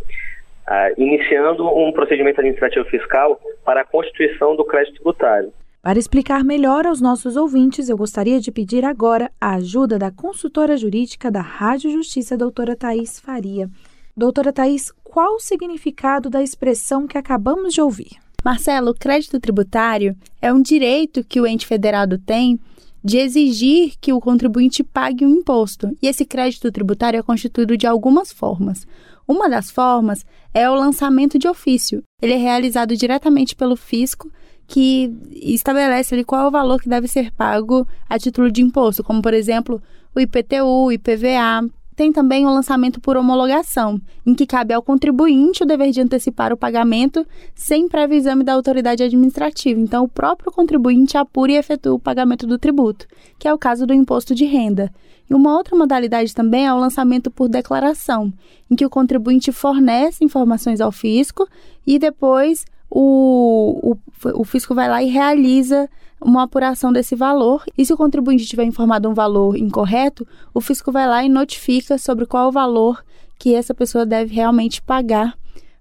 Ah, 0.66 0.90
iniciando 0.96 1.66
um 1.66 1.92
procedimento 1.92 2.40
administrativo 2.40 2.84
fiscal 2.86 3.40
para 3.64 3.82
a 3.82 3.84
constituição 3.84 4.56
do 4.56 4.64
crédito 4.64 4.94
tributário. 4.94 5.52
Para 5.82 5.98
explicar 5.98 6.42
melhor 6.42 6.86
aos 6.86 7.00
nossos 7.00 7.36
ouvintes, 7.36 7.90
eu 7.90 7.96
gostaria 7.96 8.40
de 8.40 8.50
pedir 8.50 8.84
agora 8.86 9.30
a 9.38 9.56
ajuda 9.56 9.98
da 9.98 10.10
consultora 10.10 10.76
jurídica 10.78 11.30
da 11.30 11.42
Rádio 11.42 11.90
Justiça, 11.90 12.38
doutora 12.38 12.74
Thais 12.74 13.20
Faria. 13.20 13.68
Doutora 14.16 14.52
Thais, 14.52 14.90
qual 15.02 15.34
o 15.34 15.40
significado 15.40 16.30
da 16.30 16.42
expressão 16.42 17.06
que 17.06 17.18
acabamos 17.18 17.74
de 17.74 17.82
ouvir? 17.82 18.12
Marcelo, 18.42 18.92
o 18.92 18.94
crédito 18.94 19.38
tributário 19.38 20.16
é 20.40 20.52
um 20.52 20.62
direito 20.62 21.22
que 21.22 21.40
o 21.40 21.46
ente 21.46 21.66
federado 21.66 22.18
tem 22.18 22.58
de 23.04 23.18
exigir 23.18 23.94
que 24.00 24.12
o 24.12 24.20
contribuinte 24.20 24.82
pague 24.82 25.26
um 25.26 25.30
imposto. 25.30 25.94
E 26.00 26.08
esse 26.08 26.24
crédito 26.24 26.72
tributário 26.72 27.18
é 27.18 27.22
constituído 27.22 27.76
de 27.76 27.86
algumas 27.86 28.32
formas. 28.32 28.86
Uma 29.26 29.48
das 29.48 29.70
formas 29.70 30.24
é 30.52 30.68
o 30.68 30.74
lançamento 30.74 31.38
de 31.38 31.48
ofício. 31.48 32.02
Ele 32.20 32.34
é 32.34 32.36
realizado 32.36 32.96
diretamente 32.96 33.56
pelo 33.56 33.76
fisco, 33.76 34.30
que 34.66 35.12
estabelece 35.32 36.14
ali 36.14 36.24
qual 36.24 36.42
é 36.42 36.48
o 36.48 36.50
valor 36.50 36.80
que 36.80 36.88
deve 36.88 37.08
ser 37.08 37.30
pago 37.32 37.86
a 38.08 38.18
título 38.18 38.50
de 38.50 38.62
imposto, 38.62 39.04
como 39.04 39.20
por 39.20 39.34
exemplo 39.34 39.82
o 40.14 40.20
IPTU, 40.20 40.92
IPVA. 40.92 41.68
Tem 41.96 42.12
também 42.12 42.44
o 42.44 42.50
lançamento 42.50 43.00
por 43.00 43.16
homologação, 43.16 44.00
em 44.26 44.34
que 44.34 44.46
cabe 44.46 44.74
ao 44.74 44.82
contribuinte 44.82 45.62
o 45.62 45.66
dever 45.66 45.92
de 45.92 46.00
antecipar 46.00 46.52
o 46.52 46.56
pagamento 46.56 47.24
sem 47.54 47.88
prévio 47.88 48.16
exame 48.16 48.42
da 48.42 48.52
autoridade 48.52 49.02
administrativa. 49.02 49.78
Então, 49.78 50.04
o 50.04 50.08
próprio 50.08 50.50
contribuinte 50.50 51.16
apura 51.16 51.52
e 51.52 51.56
efetua 51.56 51.94
o 51.94 52.00
pagamento 52.00 52.46
do 52.46 52.58
tributo, 52.58 53.06
que 53.38 53.46
é 53.46 53.54
o 53.54 53.58
caso 53.58 53.86
do 53.86 53.94
imposto 53.94 54.34
de 54.34 54.44
renda. 54.44 54.92
E 55.30 55.34
uma 55.34 55.56
outra 55.56 55.76
modalidade 55.76 56.34
também 56.34 56.66
é 56.66 56.74
o 56.74 56.78
lançamento 56.78 57.30
por 57.30 57.48
declaração, 57.48 58.32
em 58.70 58.74
que 58.74 58.84
o 58.84 58.90
contribuinte 58.90 59.52
fornece 59.52 60.24
informações 60.24 60.80
ao 60.80 60.90
fisco 60.90 61.48
e 61.86 61.98
depois 61.98 62.64
o, 62.90 63.92
o, 63.92 64.40
o 64.40 64.44
fisco 64.44 64.74
vai 64.74 64.88
lá 64.88 65.02
e 65.02 65.08
realiza 65.08 65.88
uma 66.24 66.44
apuração 66.44 66.92
desse 66.92 67.14
valor. 67.14 67.62
E 67.76 67.84
se 67.84 67.92
o 67.92 67.96
contribuinte 67.96 68.46
tiver 68.46 68.64
informado 68.64 69.08
um 69.08 69.14
valor 69.14 69.56
incorreto, 69.56 70.26
o 70.52 70.60
fisco 70.60 70.90
vai 70.90 71.06
lá 71.06 71.22
e 71.22 71.28
notifica 71.28 71.98
sobre 71.98 72.26
qual 72.26 72.48
o 72.48 72.52
valor 72.52 73.04
que 73.38 73.54
essa 73.54 73.74
pessoa 73.74 74.06
deve 74.06 74.34
realmente 74.34 74.80
pagar 74.80 75.36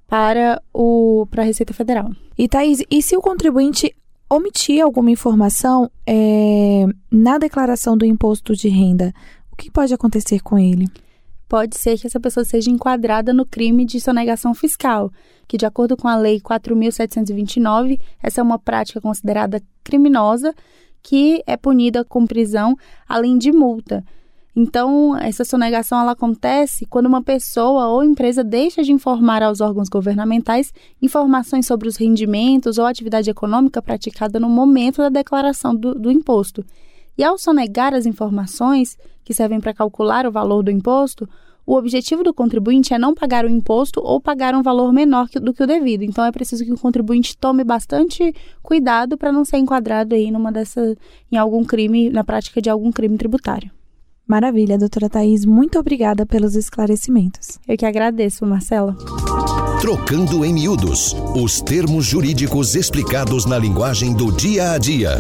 para, 0.08 0.62
o, 0.74 1.26
para 1.32 1.42
a 1.42 1.46
Receita 1.46 1.74
Federal. 1.74 2.12
E 2.38 2.48
Thaís, 2.48 2.84
e 2.92 3.02
se 3.02 3.16
o 3.16 3.22
contribuinte 3.22 3.96
omitir 4.30 4.84
alguma 4.84 5.12
informação 5.12 5.90
é, 6.06 6.86
na 7.10 7.38
declaração 7.38 7.98
do 7.98 8.06
imposto 8.06 8.54
de 8.56 8.68
renda, 8.68 9.14
o 9.52 9.56
que 9.56 9.72
pode 9.72 9.94
acontecer 9.94 10.42
com 10.42 10.58
ele? 10.58 10.90
Pode 11.54 11.78
ser 11.78 12.00
que 12.00 12.08
essa 12.08 12.20
pessoa 12.20 12.44
seja 12.44 12.72
enquadrada 12.72 13.32
no 13.32 13.46
crime 13.46 13.86
de 13.86 14.02
sonegação 14.02 14.56
fiscal, 14.56 15.12
que, 15.48 15.56
de 15.56 15.68
acordo 15.68 15.96
com 15.96 16.08
a 16.08 16.16
Lei 16.16 16.42
4.729, 16.42 18.00
essa 18.24 18.42
é 18.42 18.44
uma 18.44 18.58
prática 18.58 19.00
considerada 19.00 19.62
criminosa 19.84 20.52
que 21.04 21.44
é 21.46 21.56
punida 21.56 22.04
com 22.04 22.26
prisão, 22.26 22.76
além 23.08 23.38
de 23.38 23.52
multa. 23.52 24.04
Então, 24.56 25.16
essa 25.16 25.46
sonegação 25.46 26.02
ela 26.02 26.14
acontece 26.14 26.88
quando 26.88 27.06
uma 27.06 27.22
pessoa 27.22 27.88
ou 27.88 28.04
empresa 28.04 28.44
deixa 28.44 28.82
de 28.82 28.92
informar 28.92 29.44
aos 29.44 29.62
órgãos 29.62 29.90
governamentais 29.90 30.74
informações 31.00 31.68
sobre 31.68 31.88
os 31.88 31.98
rendimentos 31.98 32.80
ou 32.80 32.86
atividade 32.88 33.30
econômica 33.30 33.80
praticada 33.80 34.40
no 34.40 34.50
momento 34.50 35.04
da 35.04 35.10
declaração 35.10 35.76
do, 35.76 35.94
do 35.94 36.10
imposto. 36.10 36.66
E 37.18 37.24
ao 37.24 37.38
sonegar 37.38 37.94
as 37.94 38.06
informações 38.06 38.98
que 39.24 39.34
servem 39.34 39.60
para 39.60 39.74
calcular 39.74 40.26
o 40.26 40.32
valor 40.32 40.64
do 40.64 40.72
imposto, 40.72 41.28
o 41.66 41.76
objetivo 41.76 42.24
do 42.24 42.34
contribuinte 42.34 42.94
é 42.94 43.00
não 43.00 43.14
pagar 43.14 43.46
o 43.46 43.50
imposto 43.50 44.02
ou 44.04 44.20
pagar 44.20 44.54
um 44.54 44.62
valor 44.62 44.92
menor 44.92 45.30
do 45.30 45.54
que 45.54 45.64
o 45.64 45.68
devido. 45.68 46.04
Então 46.04 46.26
é 46.26 46.32
preciso 46.32 46.66
que 46.66 46.74
o 46.74 46.78
contribuinte 46.78 47.38
tome 47.38 47.64
bastante 47.64 48.34
cuidado 48.62 49.18
para 49.18 49.32
não 49.32 49.46
ser 49.46 49.58
enquadrado 49.58 50.14
aí 50.14 50.30
numa 50.30 50.52
dessa 50.52 50.96
em 51.32 51.38
algum 51.38 51.64
crime, 51.64 52.10
na 52.10 52.24
prática 52.24 52.62
de 52.62 52.70
algum 52.70 52.92
crime 52.92 53.18
tributário. 53.18 53.72
Maravilha, 54.28 54.78
doutora 54.78 55.10
Thais. 55.10 55.46
Muito 55.46 55.78
obrigada 55.78 56.26
pelos 56.26 56.56
esclarecimentos. 56.56 57.60
Eu 57.68 57.78
que 57.78 57.86
agradeço, 57.86 58.46
Marcela. 58.46 58.96
Trocando 59.82 60.46
em 60.46 60.54
miúdos 60.54 61.14
os 61.36 61.62
termos 61.62 62.06
jurídicos 62.06 62.74
explicados 62.76 63.46
na 63.46 63.58
linguagem 63.58 64.14
do 64.14 64.32
dia 64.32 64.72
a 64.72 64.78
dia. 64.78 65.18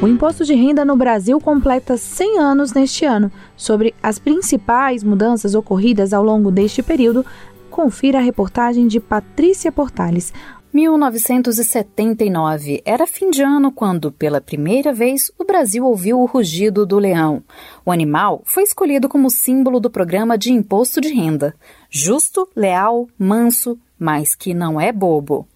O 0.00 0.06
imposto 0.06 0.44
de 0.44 0.54
renda 0.54 0.84
no 0.84 0.96
Brasil 0.96 1.40
completa 1.40 1.96
100 1.96 2.38
anos 2.38 2.72
neste 2.72 3.04
ano. 3.04 3.32
Sobre 3.56 3.92
as 4.00 4.16
principais 4.16 5.02
mudanças 5.02 5.56
ocorridas 5.56 6.12
ao 6.12 6.22
longo 6.22 6.52
deste 6.52 6.84
período, 6.84 7.26
confira 7.68 8.18
a 8.18 8.22
reportagem 8.22 8.86
de 8.86 9.00
Patrícia 9.00 9.72
Portales. 9.72 10.32
1979 10.72 12.80
era 12.84 13.08
fim 13.08 13.28
de 13.28 13.42
ano 13.42 13.72
quando, 13.72 14.12
pela 14.12 14.40
primeira 14.40 14.92
vez, 14.92 15.32
o 15.36 15.44
Brasil 15.44 15.84
ouviu 15.84 16.20
o 16.20 16.26
rugido 16.26 16.86
do 16.86 17.00
leão. 17.00 17.42
O 17.84 17.90
animal 17.90 18.40
foi 18.44 18.62
escolhido 18.62 19.08
como 19.08 19.28
símbolo 19.28 19.80
do 19.80 19.90
programa 19.90 20.38
de 20.38 20.52
imposto 20.52 21.00
de 21.00 21.08
renda. 21.08 21.56
Justo, 21.90 22.48
leal, 22.54 23.08
manso, 23.18 23.76
mas 23.98 24.36
que 24.36 24.54
não 24.54 24.80
é 24.80 24.92
bobo. 24.92 25.48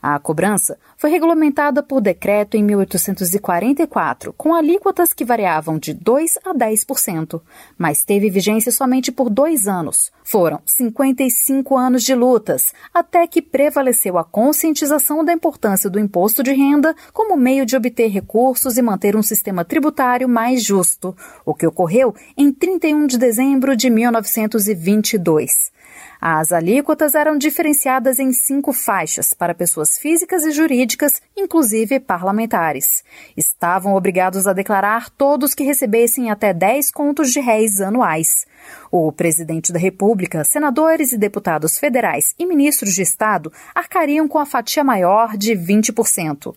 A 0.00 0.18
cobrança 0.18 0.78
foi 0.96 1.10
regulamentada 1.10 1.82
por 1.82 2.00
decreto 2.00 2.56
em 2.56 2.62
1844, 2.62 4.32
com 4.32 4.54
alíquotas 4.54 5.12
que 5.12 5.24
variavam 5.24 5.78
de 5.78 5.92
2 5.92 6.38
a 6.44 6.54
10%, 6.54 7.40
mas 7.76 8.04
teve 8.04 8.30
vigência 8.30 8.70
somente 8.70 9.10
por 9.10 9.28
dois 9.28 9.66
anos. 9.66 10.12
Foram 10.22 10.60
55 10.64 11.76
anos 11.76 12.04
de 12.04 12.14
lutas, 12.14 12.72
até 12.94 13.26
que 13.26 13.42
prevaleceu 13.42 14.18
a 14.18 14.24
conscientização 14.24 15.24
da 15.24 15.32
importância 15.32 15.90
do 15.90 15.98
imposto 15.98 16.42
de 16.42 16.52
renda 16.52 16.94
como 17.12 17.36
meio 17.36 17.66
de 17.66 17.76
obter 17.76 18.08
recursos 18.08 18.76
e 18.76 18.82
manter 18.82 19.16
um 19.16 19.22
sistema 19.22 19.64
tributário 19.64 20.28
mais 20.28 20.62
justo, 20.62 21.16
o 21.44 21.54
que 21.54 21.66
ocorreu 21.66 22.14
em 22.36 22.52
31 22.52 23.06
de 23.06 23.18
dezembro 23.18 23.76
de 23.76 23.90
1922. 23.90 25.76
As 26.20 26.50
alíquotas 26.50 27.14
eram 27.14 27.38
diferenciadas 27.38 28.18
em 28.18 28.32
cinco 28.32 28.72
faixas 28.72 29.32
para 29.32 29.54
pessoas 29.54 29.87
pessoas 29.88 29.98
físicas 29.98 30.44
e 30.44 30.50
jurídicas, 30.50 31.22
inclusive 31.36 31.98
parlamentares. 31.98 33.02
Estavam 33.36 33.94
obrigados 33.94 34.46
a 34.46 34.52
declarar 34.52 35.08
todos 35.08 35.54
que 35.54 35.64
recebessem 35.64 36.30
até 36.30 36.52
10 36.52 36.90
contos 36.90 37.32
de 37.32 37.40
réis 37.40 37.80
anuais. 37.80 38.46
O 38.90 39.10
presidente 39.10 39.72
da 39.72 39.78
República, 39.78 40.44
senadores 40.44 41.12
e 41.12 41.18
deputados 41.18 41.78
federais 41.78 42.34
e 42.38 42.44
ministros 42.44 42.94
de 42.94 43.02
Estado 43.02 43.52
arcariam 43.74 44.28
com 44.28 44.38
a 44.38 44.46
fatia 44.46 44.84
maior 44.84 45.36
de 45.36 45.52
20%. 45.54 46.54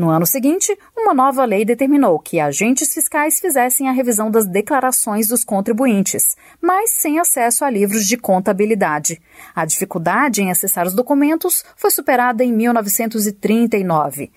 No 0.00 0.08
ano 0.08 0.24
seguinte, 0.24 0.74
uma 0.96 1.12
nova 1.12 1.44
lei 1.44 1.62
determinou 1.62 2.18
que 2.18 2.40
agentes 2.40 2.94
fiscais 2.94 3.38
fizessem 3.38 3.86
a 3.86 3.92
revisão 3.92 4.30
das 4.30 4.46
declarações 4.46 5.28
dos 5.28 5.44
contribuintes, 5.44 6.38
mas 6.58 6.88
sem 6.88 7.18
acesso 7.18 7.66
a 7.66 7.68
livros 7.68 8.06
de 8.06 8.16
contabilidade. 8.16 9.20
A 9.54 9.66
dificuldade 9.66 10.40
em 10.40 10.50
acessar 10.50 10.86
os 10.86 10.94
documentos 10.94 11.62
foi 11.76 11.90
superada 11.90 12.42
em 12.42 12.50
1939. 12.50 14.32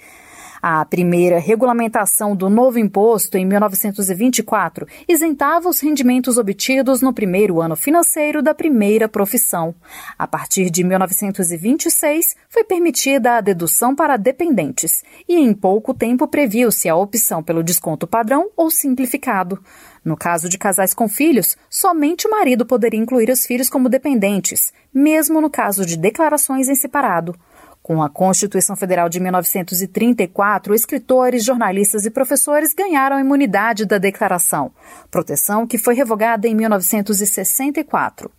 A 0.65 0.85
primeira 0.85 1.39
regulamentação 1.39 2.33
do 2.33 2.49
novo 2.49 2.79
imposto, 2.79 3.37
em 3.37 3.45
1924, 3.45 4.87
isentava 5.09 5.67
os 5.67 5.81
rendimentos 5.81 6.37
obtidos 6.37 7.01
no 7.01 7.11
primeiro 7.11 7.59
ano 7.59 7.75
financeiro 7.75 8.41
da 8.41 8.53
primeira 8.53 9.09
profissão. 9.09 9.75
A 10.17 10.25
partir 10.25 10.69
de 10.69 10.81
1926, 10.85 12.37
foi 12.47 12.63
permitida 12.63 13.33
a 13.33 13.41
dedução 13.41 13.93
para 13.93 14.15
dependentes 14.15 15.03
e, 15.27 15.35
em 15.35 15.53
pouco 15.53 15.93
tempo, 15.93 16.29
previu-se 16.29 16.87
a 16.87 16.95
opção 16.95 17.43
pelo 17.43 17.61
desconto 17.61 18.07
padrão 18.07 18.49
ou 18.55 18.71
simplificado. 18.71 19.61
No 20.01 20.15
caso 20.15 20.47
de 20.47 20.57
casais 20.57 20.93
com 20.93 21.09
filhos, 21.09 21.57
somente 21.69 22.25
o 22.25 22.31
marido 22.31 22.65
poderia 22.65 23.01
incluir 23.01 23.29
os 23.29 23.45
filhos 23.45 23.69
como 23.69 23.89
dependentes, 23.89 24.71
mesmo 24.93 25.41
no 25.41 25.49
caso 25.49 25.85
de 25.85 25.97
declarações 25.97 26.69
em 26.69 26.75
separado. 26.75 27.35
Com 27.83 28.01
a 28.01 28.09
Constituição 28.09 28.77
Federal 28.77 29.09
de 29.09 29.19
1934, 29.19 30.73
escritores, 30.73 31.43
jornalistas 31.43 32.05
e 32.05 32.09
professores 32.09 32.73
ganharam 32.73 33.17
a 33.17 33.19
imunidade 33.19 33.85
da 33.85 33.97
declaração, 33.97 34.71
proteção 35.11 35.67
que 35.67 35.77
foi 35.77 35.93
revogada 35.93 36.47
em 36.47 36.55
1964. 36.55 38.31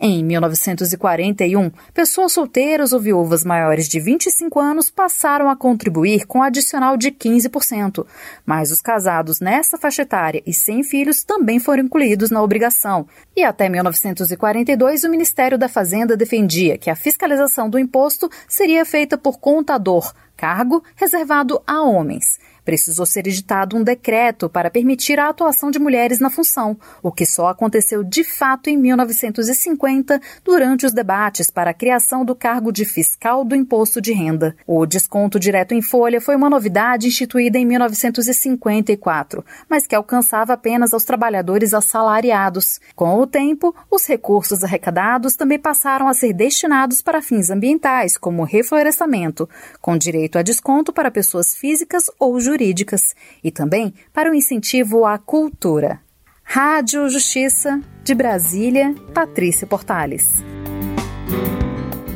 Em 0.00 0.24
1941, 0.24 1.70
pessoas 1.92 2.32
solteiras 2.32 2.92
ou 2.92 3.00
viúvas 3.00 3.44
maiores 3.44 3.88
de 3.88 4.00
25 4.00 4.58
anos 4.58 4.90
passaram 4.90 5.48
a 5.48 5.56
contribuir 5.56 6.26
com 6.26 6.42
adicional 6.42 6.96
de 6.96 7.10
15%, 7.10 8.06
mas 8.44 8.70
os 8.70 8.80
casados 8.80 9.40
nessa 9.40 9.78
faixa 9.78 10.02
etária 10.02 10.42
e 10.46 10.52
sem 10.52 10.82
filhos 10.82 11.24
também 11.24 11.58
foram 11.58 11.84
incluídos 11.84 12.30
na 12.30 12.42
obrigação. 12.42 13.06
E 13.36 13.44
até 13.44 13.68
1942, 13.68 15.04
o 15.04 15.10
Ministério 15.10 15.58
da 15.58 15.68
Fazenda 15.68 16.16
defendia 16.16 16.78
que 16.78 16.90
a 16.90 16.96
fiscalização 16.96 17.68
do 17.68 17.78
imposto 17.78 18.30
seria 18.48 18.84
feita 18.84 19.16
por 19.16 19.38
contador, 19.38 20.12
cargo 20.36 20.82
reservado 20.96 21.62
a 21.66 21.82
homens. 21.82 22.38
Precisou 22.64 23.04
ser 23.04 23.26
editado 23.26 23.76
um 23.76 23.82
decreto 23.82 24.48
para 24.48 24.70
permitir 24.70 25.18
a 25.18 25.28
atuação 25.28 25.70
de 25.70 25.80
mulheres 25.80 26.20
na 26.20 26.30
função, 26.30 26.78
o 27.02 27.10
que 27.10 27.26
só 27.26 27.48
aconteceu 27.48 28.04
de 28.04 28.22
fato 28.22 28.70
em 28.70 28.76
1950, 28.76 30.20
durante 30.44 30.86
os 30.86 30.92
debates 30.92 31.50
para 31.50 31.70
a 31.70 31.74
criação 31.74 32.24
do 32.24 32.36
cargo 32.36 32.70
de 32.70 32.84
fiscal 32.84 33.44
do 33.44 33.56
imposto 33.56 34.00
de 34.00 34.12
renda. 34.12 34.54
O 34.64 34.86
desconto 34.86 35.40
direto 35.40 35.74
em 35.74 35.82
folha 35.82 36.20
foi 36.20 36.36
uma 36.36 36.48
novidade 36.48 37.08
instituída 37.08 37.58
em 37.58 37.66
1954, 37.66 39.44
mas 39.68 39.86
que 39.86 39.96
alcançava 39.96 40.52
apenas 40.52 40.92
aos 40.92 41.04
trabalhadores 41.04 41.74
assalariados. 41.74 42.80
Com 42.94 43.18
o 43.18 43.26
tempo, 43.26 43.74
os 43.90 44.06
recursos 44.06 44.62
arrecadados 44.62 45.34
também 45.34 45.58
passaram 45.58 46.06
a 46.06 46.14
ser 46.14 46.32
destinados 46.32 47.00
para 47.00 47.20
fins 47.20 47.50
ambientais, 47.50 48.16
como 48.16 48.44
reflorestamento, 48.44 49.48
com 49.80 49.96
direito 49.96 50.38
a 50.38 50.42
desconto 50.42 50.92
para 50.92 51.10
pessoas 51.10 51.56
físicas 51.56 52.04
ou 52.20 52.38
jurídicas 52.38 52.51
jurídicas 52.52 53.14
e 53.42 53.50
também 53.50 53.94
para 54.12 54.30
o 54.30 54.34
incentivo 54.34 55.06
à 55.06 55.18
cultura. 55.18 56.00
Rádio 56.44 57.08
Justiça, 57.08 57.80
de 58.04 58.14
Brasília, 58.14 58.94
Patrícia 59.14 59.66
Portales. 59.66 60.44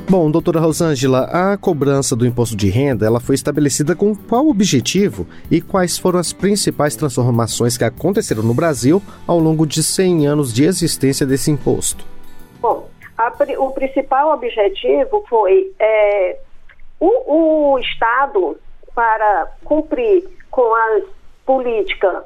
Bom, 0.09 0.31
doutora 0.31 0.61
Rosângela, 0.61 1.25
a 1.25 1.57
cobrança 1.57 2.15
do 2.15 2.27
imposto 2.27 2.55
de 2.55 2.69
renda 2.69 3.07
ela 3.07 3.19
foi 3.19 3.35
estabelecida 3.35 3.97
com 3.97 4.15
qual 4.15 4.47
objetivo 4.49 5.27
e 5.51 5.61
quais 5.61 5.99
foram 5.99 6.21
as 6.21 6.33
principais 6.33 6.95
transformações 6.95 7.77
que 7.77 7.83
aconteceram 7.83 8.43
no 8.43 8.55
Brasil 8.55 9.03
ao 9.27 9.39
longo 9.39 9.67
de 9.67 9.83
100 9.83 10.27
anos 10.27 10.53
de 10.53 10.65
existência 10.65 11.27
desse 11.27 11.51
imposto? 11.51 12.05
Bom, 12.61 12.89
a, 13.19 13.33
o 13.59 13.71
principal 13.71 14.33
objetivo 14.33 15.25
foi 15.29 15.73
é, 15.81 16.39
o, 17.01 17.73
o 17.73 17.79
Estado 17.79 18.59
para 18.97 19.53
cumprir 19.63 20.27
com 20.51 20.75
as 20.75 21.05
política 21.45 22.25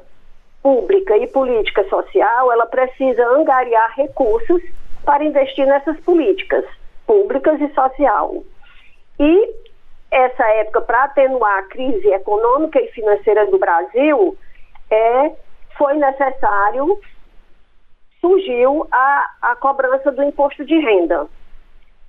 pública 0.63 1.17
e 1.17 1.27
política 1.27 1.83
social, 1.89 2.51
ela 2.51 2.65
precisa 2.65 3.27
angariar 3.27 3.93
recursos 3.95 4.61
para 5.03 5.23
investir 5.23 5.65
nessas 5.67 5.99
políticas 5.99 6.65
públicas 7.05 7.59
e 7.59 7.67
social. 7.73 8.43
E 9.19 9.53
essa 10.09 10.43
época, 10.43 10.81
para 10.81 11.03
atenuar 11.03 11.59
a 11.59 11.63
crise 11.63 12.07
econômica 12.07 12.81
e 12.81 12.87
financeira 12.91 13.45
do 13.47 13.59
Brasil, 13.59 14.37
é, 14.89 15.31
foi 15.77 15.95
necessário, 15.95 16.99
surgiu 18.19 18.87
a, 18.91 19.31
a 19.41 19.55
cobrança 19.55 20.11
do 20.11 20.23
imposto 20.23 20.63
de 20.65 20.79
renda. 20.79 21.27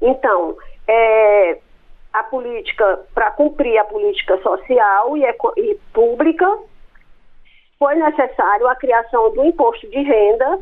Então, 0.00 0.56
é, 0.86 1.58
a 2.12 2.22
política, 2.24 3.00
para 3.14 3.30
cumprir 3.30 3.78
a 3.78 3.84
política 3.84 4.38
social 4.42 5.16
e, 5.16 5.24
e 5.56 5.74
pública, 5.92 6.46
foi 7.78 7.94
necessário 7.94 8.68
a 8.68 8.76
criação 8.76 9.32
do 9.34 9.44
imposto 9.44 9.88
de 9.88 10.02
renda 10.02 10.60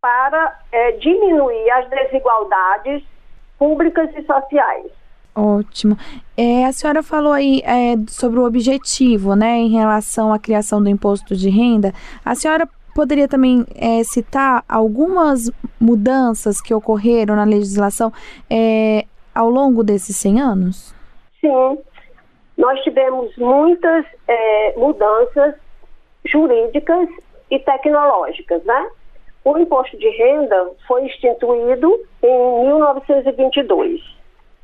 para 0.00 0.60
é, 0.70 0.92
diminuir 0.92 1.70
as 1.70 1.88
desigualdades 1.88 3.02
públicas 3.58 4.10
e 4.14 4.22
sociais. 4.22 4.86
Ótimo. 5.34 5.98
É, 6.36 6.64
a 6.64 6.72
senhora 6.72 7.02
falou 7.02 7.32
aí 7.32 7.60
é, 7.64 7.94
sobre 8.08 8.38
o 8.38 8.46
objetivo, 8.46 9.34
né, 9.34 9.56
em 9.58 9.68
relação 9.68 10.32
à 10.32 10.38
criação 10.38 10.82
do 10.82 10.88
imposto 10.88 11.36
de 11.36 11.50
renda. 11.50 11.92
A 12.24 12.34
senhora 12.34 12.68
poderia 12.94 13.28
também 13.28 13.66
é, 13.74 14.02
citar 14.04 14.64
algumas 14.66 15.50
mudanças 15.78 16.60
que 16.60 16.72
ocorreram 16.72 17.36
na 17.36 17.44
legislação 17.44 18.10
é, 18.48 19.04
ao 19.36 19.50
longo 19.50 19.84
desses 19.84 20.16
100 20.16 20.40
anos? 20.40 20.94
Sim, 21.40 21.78
nós 22.56 22.80
tivemos 22.82 23.36
muitas 23.36 24.06
é, 24.26 24.74
mudanças 24.76 25.54
jurídicas 26.24 27.08
e 27.50 27.58
tecnológicas, 27.58 28.64
né? 28.64 28.88
O 29.44 29.56
imposto 29.58 29.96
de 29.96 30.08
renda 30.08 30.70
foi 30.88 31.04
instituído 31.04 32.00
em 32.22 32.64
1922. 32.64 34.00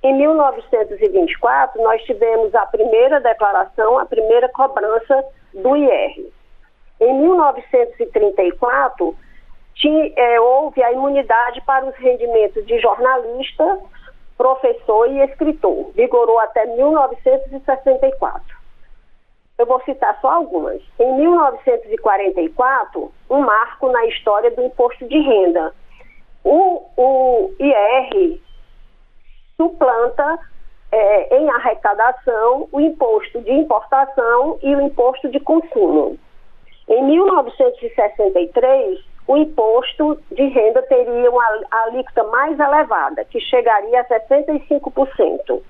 Em 0.02 0.16
1924, 0.16 1.80
nós 1.80 2.02
tivemos 2.02 2.52
a 2.54 2.66
primeira 2.66 3.20
declaração, 3.20 4.00
a 4.00 4.06
primeira 4.06 4.48
cobrança 4.48 5.24
do 5.54 5.76
IR. 5.76 6.32
Em 7.00 7.14
1934, 7.14 9.16
tinha, 9.76 10.12
é, 10.16 10.40
houve 10.40 10.82
a 10.82 10.92
imunidade 10.92 11.60
para 11.60 11.86
os 11.86 11.94
rendimentos 11.94 12.66
de 12.66 12.80
jornalista, 12.80 13.78
professor 14.42 15.08
e 15.08 15.20
escritor. 15.20 15.92
Vigorou 15.94 16.40
até 16.40 16.66
1964. 16.66 18.42
Eu 19.56 19.66
vou 19.66 19.80
citar 19.82 20.18
só 20.20 20.32
algumas. 20.32 20.82
Em 20.98 21.14
1944, 21.14 23.12
um 23.30 23.38
marco 23.38 23.88
na 23.92 24.04
história 24.06 24.50
do 24.50 24.64
imposto 24.64 25.06
de 25.06 25.20
renda. 25.20 25.72
O, 26.42 26.82
o 26.96 27.52
IR 27.60 28.40
suplanta 29.56 30.40
é, 30.90 31.38
em 31.38 31.48
arrecadação 31.48 32.68
o 32.72 32.80
imposto 32.80 33.40
de 33.42 33.52
importação 33.52 34.58
e 34.60 34.74
o 34.74 34.80
imposto 34.80 35.28
de 35.28 35.38
consumo. 35.38 36.18
Em 36.88 37.04
1963, 37.04 39.04
o 39.26 39.36
imposto 39.36 40.18
de 40.30 40.46
renda 40.48 40.80
teria 40.82 41.30
uma 41.30 41.44
alíquota 41.70 42.24
mais 42.24 42.58
elevada, 42.58 43.24
que 43.24 43.40
chegaria 43.40 44.00
a 44.00 44.04
65%. 44.04 45.62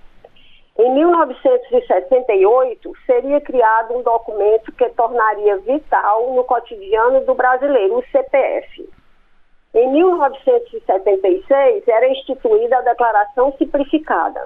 Em 0.78 0.94
1968, 0.94 2.92
seria 3.04 3.42
criado 3.42 3.94
um 3.94 4.02
documento 4.02 4.72
que 4.72 4.88
tornaria 4.90 5.58
vital 5.58 6.32
no 6.32 6.44
cotidiano 6.44 7.26
do 7.26 7.34
brasileiro, 7.34 7.98
o 7.98 8.04
CPF. 8.10 8.88
Em 9.74 9.90
1976, 9.90 11.86
era 11.86 12.08
instituída 12.08 12.78
a 12.78 12.82
Declaração 12.82 13.54
Simplificada. 13.58 14.40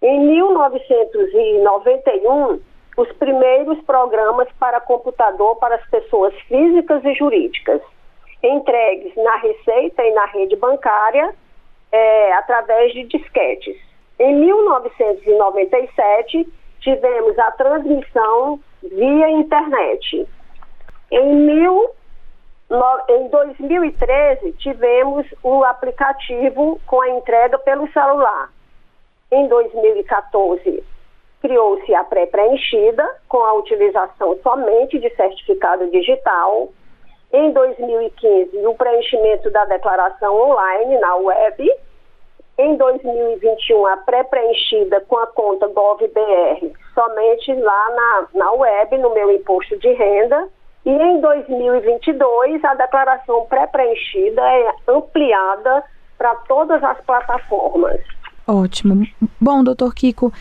Em 0.00 0.20
1991, 0.20 2.60
os 2.98 3.10
primeiros 3.12 3.80
programas 3.82 4.48
para 4.58 4.80
computador 4.80 5.54
para 5.56 5.74
as 5.76 5.88
pessoas 5.88 6.34
físicas 6.48 7.04
e 7.04 7.14
jurídicas, 7.14 7.80
entregues 8.42 9.14
na 9.14 9.36
Receita 9.36 10.02
e 10.02 10.12
na 10.12 10.26
rede 10.26 10.56
bancária 10.56 11.32
é, 11.92 12.32
através 12.32 12.92
de 12.92 13.04
disquetes. 13.04 13.76
Em 14.18 14.34
1997, 14.34 16.48
tivemos 16.80 17.38
a 17.38 17.52
transmissão 17.52 18.58
via 18.82 19.30
internet. 19.30 20.26
Em, 21.12 21.36
mil, 21.36 21.90
no, 22.68 23.00
em 23.10 23.28
2013, 23.28 24.54
tivemos 24.54 25.24
o 25.44 25.62
aplicativo 25.62 26.80
com 26.84 27.00
a 27.00 27.10
entrega 27.10 27.60
pelo 27.60 27.86
celular. 27.92 28.50
Em 29.30 29.46
2014, 29.46 30.82
criou-se 31.40 31.94
a 31.94 32.04
pré-preenchida, 32.04 33.08
com 33.28 33.38
a 33.38 33.54
utilização 33.54 34.38
somente 34.42 34.98
de 34.98 35.08
certificado 35.14 35.90
digital. 35.90 36.68
Em 37.32 37.52
2015, 37.52 38.66
o 38.66 38.74
preenchimento 38.74 39.50
da 39.50 39.64
declaração 39.66 40.34
online 40.34 40.98
na 40.98 41.16
web 41.16 41.70
em 42.58 42.76
2021, 42.76 43.86
a 43.86 43.96
pré-preenchida 43.98 45.00
com 45.02 45.16
a 45.16 45.28
conta 45.28 45.68
GovBR, 45.68 46.72
somente 46.92 47.54
lá 47.54 47.90
na, 47.90 48.26
na 48.34 48.52
web, 48.52 48.98
no 48.98 49.14
meu 49.14 49.30
imposto 49.30 49.78
de 49.78 49.92
renda. 49.92 50.48
E 50.84 50.90
em 50.90 51.20
2022, 51.20 52.64
a 52.64 52.74
declaração 52.74 53.46
pré-preenchida 53.46 54.42
é 54.42 54.72
ampliada 54.88 55.84
para 56.16 56.34
todas 56.48 56.82
as 56.82 57.00
plataformas. 57.02 58.00
Ótimo. 58.44 59.06
Bom, 59.40 59.62
doutor 59.62 59.94
Kiko, 59.94 60.32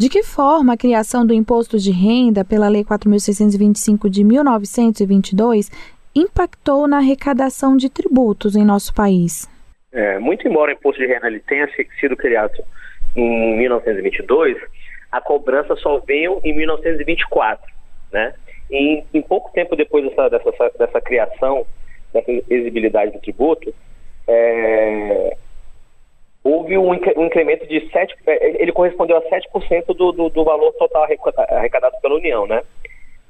de 0.00 0.08
que 0.08 0.22
forma 0.22 0.72
a 0.72 0.78
criação 0.78 1.26
do 1.26 1.34
imposto 1.34 1.78
de 1.78 1.92
renda 1.92 2.42
pela 2.42 2.70
Lei 2.70 2.82
4.625 2.82 4.08
de 4.08 4.24
1922 4.24 5.70
impactou 6.16 6.88
na 6.88 6.96
arrecadação 6.96 7.76
de 7.76 7.90
tributos 7.90 8.56
em 8.56 8.64
nosso 8.64 8.94
país? 8.94 9.46
É, 9.92 10.18
muito 10.18 10.48
embora 10.48 10.70
o 10.70 10.74
imposto 10.74 10.98
de 11.02 11.06
renda 11.06 11.26
ele 11.26 11.40
tenha 11.40 11.68
sido 12.00 12.16
criado 12.16 12.64
em 13.14 13.58
1922, 13.58 14.56
a 15.12 15.20
cobrança 15.20 15.76
só 15.76 15.98
veio 15.98 16.40
em 16.42 16.56
1924, 16.56 17.70
né? 18.10 18.32
E 18.70 19.04
em, 19.12 19.20
pouco 19.20 19.52
tempo 19.52 19.76
depois 19.76 20.08
dessa, 20.08 20.30
dessa, 20.30 20.70
dessa 20.78 21.00
criação, 21.02 21.66
dessa 22.10 22.30
exigibilidade 22.48 23.12
do 23.12 23.20
tributo, 23.20 23.74
é, 24.26 25.36
houve 26.42 26.76
um, 26.78 26.94
incremento 26.94 27.66
de 27.66 27.80
7%, 27.90 28.08
é, 28.26 28.62
ele 28.62 28.72
correspondeu 28.72 29.16
a 29.16 29.22
7% 29.22 29.86
do, 29.94 30.12
do, 30.12 30.28
do 30.30 30.44
valor 30.44 30.72
total 30.74 31.06
arrecadado 31.48 31.96
pela 32.00 32.14
União, 32.14 32.46
né? 32.46 32.62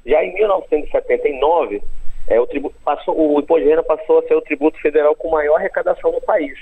Já 0.06 0.24
em 0.24 0.32
1979, 0.34 1.82
é, 2.28 2.40
o, 2.40 2.46
tributo 2.46 2.76
passou, 2.84 3.18
o 3.18 3.40
imposto 3.40 3.64
de 3.64 3.70
renda 3.70 3.82
passou 3.82 4.20
a 4.20 4.22
ser 4.22 4.34
o 4.34 4.40
tributo 4.40 4.80
federal 4.80 5.14
com 5.14 5.30
maior 5.30 5.56
arrecadação 5.56 6.12
no 6.12 6.20
país, 6.20 6.58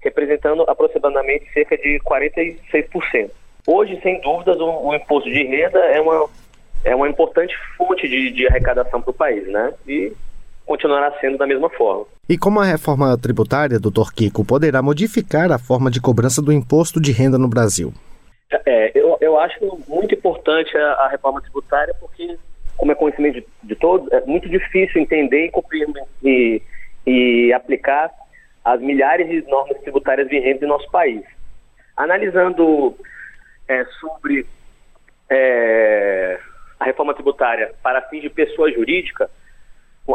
representando 0.00 0.64
aproximadamente 0.68 1.50
cerca 1.52 1.76
de 1.78 2.00
46%. 2.00 3.30
Hoje, 3.66 4.00
sem 4.02 4.20
dúvidas, 4.20 4.58
o, 4.58 4.88
o 4.88 4.94
imposto 4.94 5.30
de 5.30 5.44
renda 5.44 5.78
é 5.78 6.00
uma, 6.00 6.28
é 6.84 6.94
uma 6.94 7.08
importante 7.08 7.54
fonte 7.76 8.08
de, 8.08 8.30
de 8.32 8.46
arrecadação 8.48 9.00
para 9.00 9.10
o 9.10 9.14
país, 9.14 9.46
né? 9.46 9.72
E 9.86 10.12
continuará 10.68 11.10
sendo 11.18 11.38
da 11.38 11.46
mesma 11.46 11.70
forma. 11.70 12.04
E 12.28 12.36
como 12.36 12.60
a 12.60 12.64
reforma 12.64 13.16
tributária, 13.16 13.80
doutor 13.80 14.12
Kiko, 14.12 14.44
poderá 14.44 14.82
modificar 14.82 15.50
a 15.50 15.58
forma 15.58 15.90
de 15.90 16.00
cobrança 16.00 16.42
do 16.42 16.52
imposto 16.52 17.00
de 17.00 17.10
renda 17.10 17.38
no 17.38 17.48
Brasil? 17.48 17.92
É, 18.66 18.92
eu, 18.94 19.16
eu 19.20 19.40
acho 19.40 19.58
muito 19.88 20.14
importante 20.14 20.76
a, 20.76 20.92
a 20.92 21.08
reforma 21.08 21.40
tributária 21.40 21.94
porque 21.98 22.38
como 22.76 22.92
é 22.92 22.94
conhecimento 22.94 23.40
de, 23.40 23.46
de 23.64 23.74
todos, 23.74 24.10
é 24.12 24.20
muito 24.20 24.48
difícil 24.48 25.02
entender 25.02 25.46
e 25.46 25.50
compreender 25.50 26.04
e, 26.22 26.62
e 27.04 27.52
aplicar 27.52 28.10
as 28.64 28.80
milhares 28.80 29.28
de 29.28 29.42
normas 29.50 29.78
tributárias 29.80 30.28
vigentes 30.28 30.62
em 30.62 30.66
nosso 30.66 30.88
país. 30.90 31.22
Analisando 31.96 32.96
é, 33.66 33.84
sobre 34.00 34.46
é, 35.28 36.38
a 36.78 36.84
reforma 36.84 37.14
tributária 37.14 37.72
para 37.82 38.02
fins 38.02 38.22
de 38.22 38.30
pessoa 38.30 38.70
jurídica, 38.70 39.28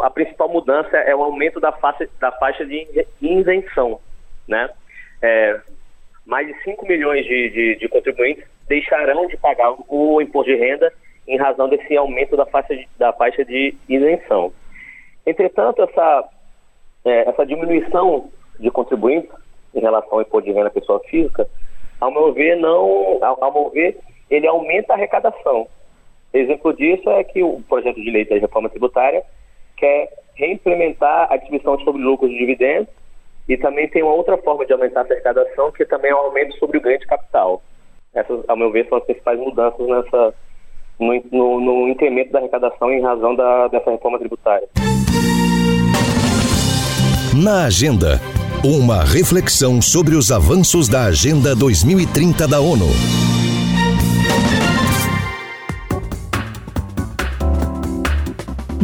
a 0.02 0.10
principal 0.10 0.48
mudança 0.48 0.96
é 0.96 1.14
o 1.14 1.22
aumento 1.22 1.60
da 1.60 1.72
faixa, 1.72 2.08
da 2.18 2.32
faixa 2.32 2.64
de 2.64 3.06
isenção. 3.20 4.00
Né? 4.48 4.68
É, 5.22 5.60
mais 6.26 6.46
de 6.46 6.54
5 6.62 6.86
milhões 6.86 7.24
de, 7.24 7.50
de, 7.50 7.76
de 7.76 7.88
contribuintes 7.88 8.44
deixarão 8.68 9.26
de 9.26 9.36
pagar 9.36 9.74
o 9.88 10.20
imposto 10.20 10.50
de 10.50 10.58
renda 10.58 10.92
em 11.26 11.38
razão 11.38 11.68
desse 11.68 11.96
aumento 11.96 12.36
da 12.36 12.46
faixa 12.46 12.74
de, 12.74 12.88
da 12.98 13.12
faixa 13.12 13.44
de 13.44 13.74
isenção. 13.88 14.52
Entretanto, 15.26 15.82
essa, 15.82 16.28
é, 17.04 17.28
essa 17.28 17.46
diminuição 17.46 18.30
de 18.58 18.70
contribuintes 18.70 19.30
em 19.74 19.80
relação 19.80 20.12
ao 20.12 20.22
imposto 20.22 20.48
de 20.48 20.56
renda 20.56 20.70
pessoa 20.70 21.00
física, 21.08 21.48
ao 22.00 22.10
meu 22.10 22.32
ver, 22.32 22.56
não, 22.56 23.22
ao, 23.22 23.44
ao 23.44 23.52
meu 23.52 23.70
ver, 23.70 23.98
ele 24.30 24.46
aumenta 24.46 24.92
a 24.92 24.96
arrecadação. 24.96 25.66
Exemplo 26.32 26.72
disso 26.74 27.08
é 27.10 27.22
que 27.24 27.42
o 27.42 27.62
projeto 27.68 28.00
de 28.00 28.10
lei 28.10 28.24
da 28.24 28.36
reforma 28.36 28.68
tributária 28.68 29.22
quer 29.76 30.08
reimplementar 30.34 31.28
a 31.30 31.36
distribuição 31.36 31.78
sobre 31.80 32.02
lucros 32.02 32.30
e 32.30 32.38
dividendos 32.38 32.88
e 33.48 33.56
também 33.56 33.88
tem 33.88 34.02
uma 34.02 34.14
outra 34.14 34.36
forma 34.38 34.64
de 34.64 34.72
aumentar 34.72 35.00
a 35.00 35.04
arrecadação, 35.04 35.70
que 35.72 35.84
também 35.84 36.10
é 36.10 36.14
o 36.14 36.18
um 36.18 36.20
aumento 36.26 36.56
sobre 36.58 36.78
o 36.78 36.80
ganho 36.80 36.98
de 36.98 37.06
capital. 37.06 37.62
Essas, 38.14 38.42
ao 38.48 38.56
meu 38.56 38.70
ver, 38.70 38.88
são 38.88 38.98
as 38.98 39.04
principais 39.04 39.38
mudanças 39.38 39.86
nessa, 39.86 40.34
no, 40.98 41.22
no, 41.30 41.60
no 41.60 41.88
incremento 41.88 42.32
da 42.32 42.38
arrecadação 42.38 42.90
em 42.90 43.02
razão 43.02 43.34
da, 43.34 43.68
dessa 43.68 43.90
reforma 43.90 44.18
tributária. 44.18 44.68
Na 47.34 47.66
agenda, 47.66 48.20
uma 48.64 49.04
reflexão 49.04 49.82
sobre 49.82 50.14
os 50.14 50.30
avanços 50.30 50.88
da 50.88 51.04
Agenda 51.04 51.54
2030 51.54 52.48
da 52.48 52.60
ONU. 52.60 52.86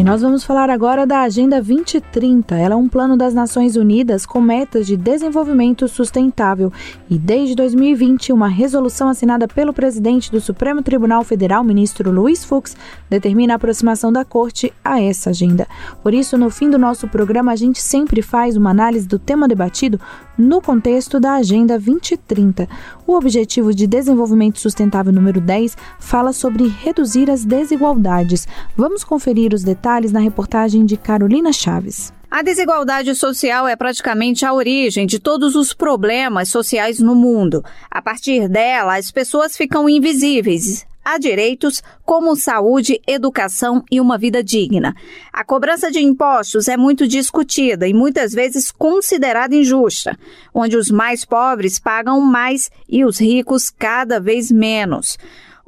E 0.00 0.02
nós 0.02 0.22
vamos 0.22 0.42
falar 0.44 0.70
agora 0.70 1.06
da 1.06 1.20
Agenda 1.20 1.56
2030. 1.56 2.56
Ela 2.56 2.72
é 2.72 2.76
um 2.76 2.88
plano 2.88 3.18
das 3.18 3.34
Nações 3.34 3.76
Unidas 3.76 4.24
com 4.24 4.40
metas 4.40 4.86
de 4.86 4.96
desenvolvimento 4.96 5.86
sustentável 5.86 6.72
e 7.10 7.18
desde 7.18 7.54
2020 7.54 8.32
uma 8.32 8.48
resolução 8.48 9.10
assinada 9.10 9.46
pelo 9.46 9.74
presidente 9.74 10.32
do 10.32 10.40
Supremo 10.40 10.82
Tribunal 10.82 11.22
Federal, 11.22 11.62
ministro 11.62 12.10
Luiz 12.10 12.42
Fux, 12.42 12.74
determina 13.10 13.52
a 13.52 13.56
aproximação 13.56 14.10
da 14.10 14.24
corte 14.24 14.72
a 14.82 15.02
essa 15.02 15.28
agenda. 15.28 15.68
Por 16.02 16.14
isso, 16.14 16.38
no 16.38 16.48
fim 16.48 16.70
do 16.70 16.78
nosso 16.78 17.06
programa, 17.06 17.52
a 17.52 17.56
gente 17.56 17.82
sempre 17.82 18.22
faz 18.22 18.56
uma 18.56 18.70
análise 18.70 19.06
do 19.06 19.18
tema 19.18 19.46
debatido 19.46 20.00
no 20.40 20.60
contexto 20.60 21.20
da 21.20 21.34
Agenda 21.34 21.78
2030. 21.78 22.68
O 23.06 23.14
Objetivo 23.14 23.74
de 23.74 23.86
Desenvolvimento 23.86 24.58
Sustentável 24.58 25.12
número 25.12 25.40
10 25.40 25.76
fala 25.98 26.32
sobre 26.32 26.66
reduzir 26.66 27.30
as 27.30 27.44
desigualdades. 27.44 28.48
Vamos 28.76 29.04
conferir 29.04 29.52
os 29.52 29.62
detalhes 29.62 30.10
na 30.10 30.20
reportagem 30.20 30.84
de 30.84 30.96
Carolina 30.96 31.52
Chaves. 31.52 32.12
A 32.30 32.42
desigualdade 32.42 33.12
social 33.16 33.66
é 33.66 33.74
praticamente 33.74 34.46
a 34.46 34.54
origem 34.54 35.04
de 35.04 35.18
todos 35.18 35.56
os 35.56 35.74
problemas 35.74 36.48
sociais 36.48 37.00
no 37.00 37.14
mundo. 37.14 37.64
A 37.90 38.00
partir 38.00 38.48
dela, 38.48 38.96
as 38.96 39.10
pessoas 39.10 39.56
ficam 39.56 39.88
invisíveis, 39.88 40.86
a 41.04 41.18
direitos 41.18 41.82
como 42.04 42.36
saúde, 42.36 43.00
educação 43.06 43.84
e 43.90 44.00
uma 44.00 44.18
vida 44.18 44.42
digna. 44.42 44.94
A 45.32 45.44
cobrança 45.44 45.90
de 45.90 46.00
impostos 46.00 46.68
é 46.68 46.76
muito 46.76 47.06
discutida 47.06 47.86
e 47.88 47.94
muitas 47.94 48.32
vezes 48.32 48.70
considerada 48.70 49.54
injusta, 49.54 50.18
onde 50.52 50.76
os 50.76 50.90
mais 50.90 51.24
pobres 51.24 51.78
pagam 51.78 52.20
mais 52.20 52.70
e 52.88 53.04
os 53.04 53.20
ricos 53.20 53.70
cada 53.70 54.20
vez 54.20 54.50
menos 54.50 55.16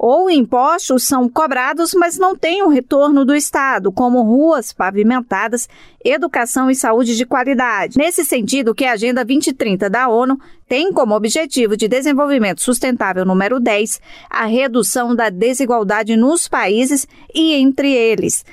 ou 0.05 0.29
impostos 0.29 1.03
são 1.03 1.29
cobrados, 1.29 1.93
mas 1.93 2.17
não 2.17 2.35
têm 2.35 2.61
o 2.61 2.67
retorno 2.67 3.23
do 3.23 3.33
Estado, 3.33 3.89
como 3.89 4.21
ruas 4.21 4.73
pavimentadas, 4.73 5.69
educação 6.03 6.69
e 6.69 6.75
saúde 6.75 7.15
de 7.15 7.25
qualidade. 7.25 7.97
Nesse 7.97 8.25
sentido, 8.25 8.75
que 8.75 8.83
a 8.83 8.91
Agenda 8.91 9.23
2030 9.23 9.89
da 9.89 10.09
ONU 10.09 10.37
tem 10.67 10.91
como 10.91 11.15
objetivo 11.15 11.77
de 11.77 11.87
desenvolvimento 11.87 12.61
sustentável 12.61 13.23
número 13.23 13.61
10 13.61 14.01
a 14.29 14.43
redução 14.43 15.15
da 15.15 15.29
desigualdade 15.29 16.17
nos 16.17 16.49
países 16.49 17.07
e 17.33 17.53
entre 17.53 17.93
eles. 17.93 18.43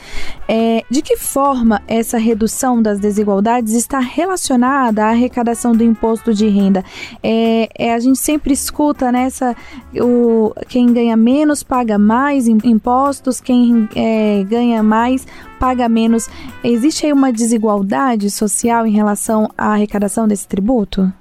é, 0.47 0.83
de 0.91 1.01
que 1.01 1.17
forma 1.17 1.81
essa 1.87 2.19
redução 2.19 2.83
das 2.83 2.99
desigualdades 2.99 3.73
está 3.73 3.97
relacionada 3.97 5.05
à 5.05 5.09
arrecadação 5.09 5.71
do 5.71 5.83
imposto 5.83 6.35
de 6.35 6.47
renda? 6.47 6.85
É, 7.23 7.67
é 7.75 7.95
a 7.95 7.99
gente 7.99 8.19
sempre 8.19 8.53
escuta 8.53 9.11
nessa, 9.11 9.47
né, 9.47 9.55
o, 10.03 10.53
quem 10.67 10.93
ganha 10.93 11.17
menos 11.17 11.63
paga 11.63 11.97
mais 11.97 12.47
impostos, 12.47 13.41
quem 13.41 13.89
é, 13.95 14.43
ganha 14.47 14.83
mais 14.83 15.25
paga 15.59 15.89
menos. 15.89 16.29
Existe 16.63 17.07
aí 17.07 17.11
uma 17.11 17.33
desigualdade 17.33 18.29
social 18.29 18.85
em 18.85 18.91
relação 18.91 19.49
à 19.57 19.73
arrecadação 19.73 20.27
desse 20.27 20.47
tributo? 20.47 21.11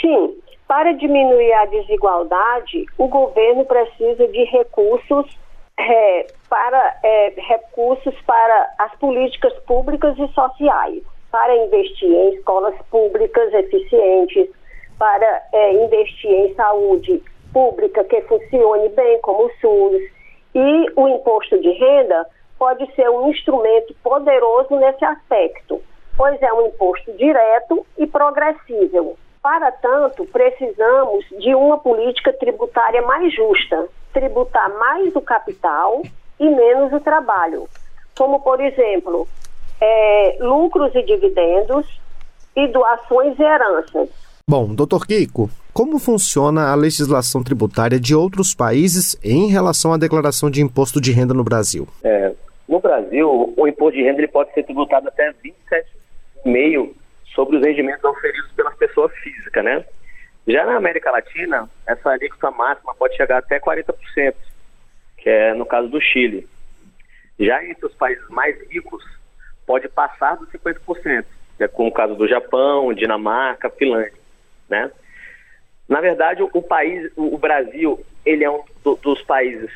Sim, 0.00 0.40
para 0.68 0.92
diminuir 0.92 1.52
a 1.54 1.64
desigualdade, 1.64 2.84
o 2.98 3.08
governo 3.08 3.64
precisa 3.64 4.28
de 4.28 4.44
recursos 4.44 5.26
é, 5.78 6.26
para 6.48 6.98
é, 7.02 7.32
recursos 7.36 8.14
para 8.22 8.74
as 8.78 8.94
políticas 8.96 9.52
públicas 9.60 10.16
e 10.18 10.28
sociais, 10.28 11.02
para 11.30 11.56
investir 11.64 12.10
em 12.10 12.34
escolas 12.34 12.74
públicas 12.90 13.52
eficientes, 13.54 14.48
para 14.98 15.42
é, 15.52 15.72
investir 15.84 16.30
em 16.30 16.54
saúde 16.54 17.22
pública 17.52 18.04
que 18.04 18.20
funcione 18.22 18.88
bem, 18.90 19.20
como 19.20 19.46
o 19.46 19.50
SUS. 19.60 20.02
E 20.54 20.86
o 20.96 21.08
imposto 21.08 21.58
de 21.60 21.70
renda 21.72 22.26
pode 22.58 22.92
ser 22.94 23.08
um 23.08 23.30
instrumento 23.30 23.94
poderoso 24.02 24.76
nesse 24.76 25.04
aspecto, 25.04 25.80
pois 26.16 26.40
é 26.42 26.52
um 26.52 26.66
imposto 26.66 27.12
direto 27.12 27.86
e 27.96 28.06
progressível 28.06 29.16
para 29.42 29.70
tanto, 29.72 30.24
precisamos 30.26 31.24
de 31.38 31.54
uma 31.54 31.78
política 31.78 32.32
tributária 32.32 33.02
mais 33.02 33.34
justa, 33.34 33.88
tributar 34.12 34.68
mais 34.78 35.14
o 35.14 35.20
capital 35.20 36.02
e 36.38 36.48
menos 36.48 36.92
o 36.92 37.00
trabalho, 37.00 37.68
como, 38.16 38.40
por 38.40 38.60
exemplo, 38.60 39.26
é, 39.80 40.38
lucros 40.40 40.94
e 40.94 41.02
dividendos 41.02 41.86
e 42.56 42.66
doações 42.68 43.38
e 43.38 43.42
heranças. 43.42 44.08
Bom, 44.48 44.74
doutor 44.74 45.06
Kiko, 45.06 45.50
como 45.72 45.98
funciona 45.98 46.72
a 46.72 46.74
legislação 46.74 47.42
tributária 47.42 48.00
de 48.00 48.14
outros 48.14 48.54
países 48.54 49.18
em 49.22 49.48
relação 49.48 49.92
à 49.92 49.98
declaração 49.98 50.50
de 50.50 50.62
imposto 50.62 51.00
de 51.00 51.12
renda 51.12 51.34
no 51.34 51.44
Brasil? 51.44 51.86
É, 52.02 52.32
no 52.68 52.80
Brasil, 52.80 53.54
o 53.56 53.68
imposto 53.68 53.96
de 53.96 54.02
renda 54.02 54.18
ele 54.18 54.28
pode 54.28 54.52
ser 54.54 54.64
tributado 54.64 55.08
até 55.08 55.32
27,5% 56.44 56.90
sobre 57.34 57.56
os 57.56 57.64
rendimentos 57.64 58.04
oferidos 58.04 58.50
pela 58.52 58.70
pessoa 58.72 59.08
física, 59.08 59.62
né? 59.62 59.84
Já 60.46 60.64
na 60.64 60.76
América 60.76 61.10
Latina, 61.10 61.68
essa 61.86 62.10
alíquota 62.10 62.50
máxima 62.50 62.94
pode 62.94 63.16
chegar 63.16 63.38
até 63.38 63.60
40%, 63.60 64.34
que 65.18 65.28
é 65.28 65.52
no 65.52 65.66
caso 65.66 65.88
do 65.88 66.00
Chile. 66.00 66.48
Já 67.38 67.62
entre 67.64 67.86
os 67.86 67.94
países 67.94 68.26
mais 68.30 68.56
ricos, 68.70 69.04
pode 69.66 69.88
passar 69.88 70.36
dos 70.36 70.48
50%, 70.48 71.24
que 71.56 71.64
é 71.64 71.68
como 71.68 71.90
o 71.90 71.92
caso 71.92 72.14
do 72.14 72.26
Japão, 72.26 72.94
Dinamarca, 72.94 73.68
Finlândia, 73.68 74.12
né? 74.68 74.90
Na 75.86 76.00
verdade, 76.00 76.42
o, 76.42 76.62
país, 76.62 77.10
o 77.16 77.36
Brasil, 77.38 78.04
ele 78.24 78.44
é 78.44 78.50
um 78.50 78.62
do, 78.82 78.96
dos 78.96 79.22
países 79.22 79.70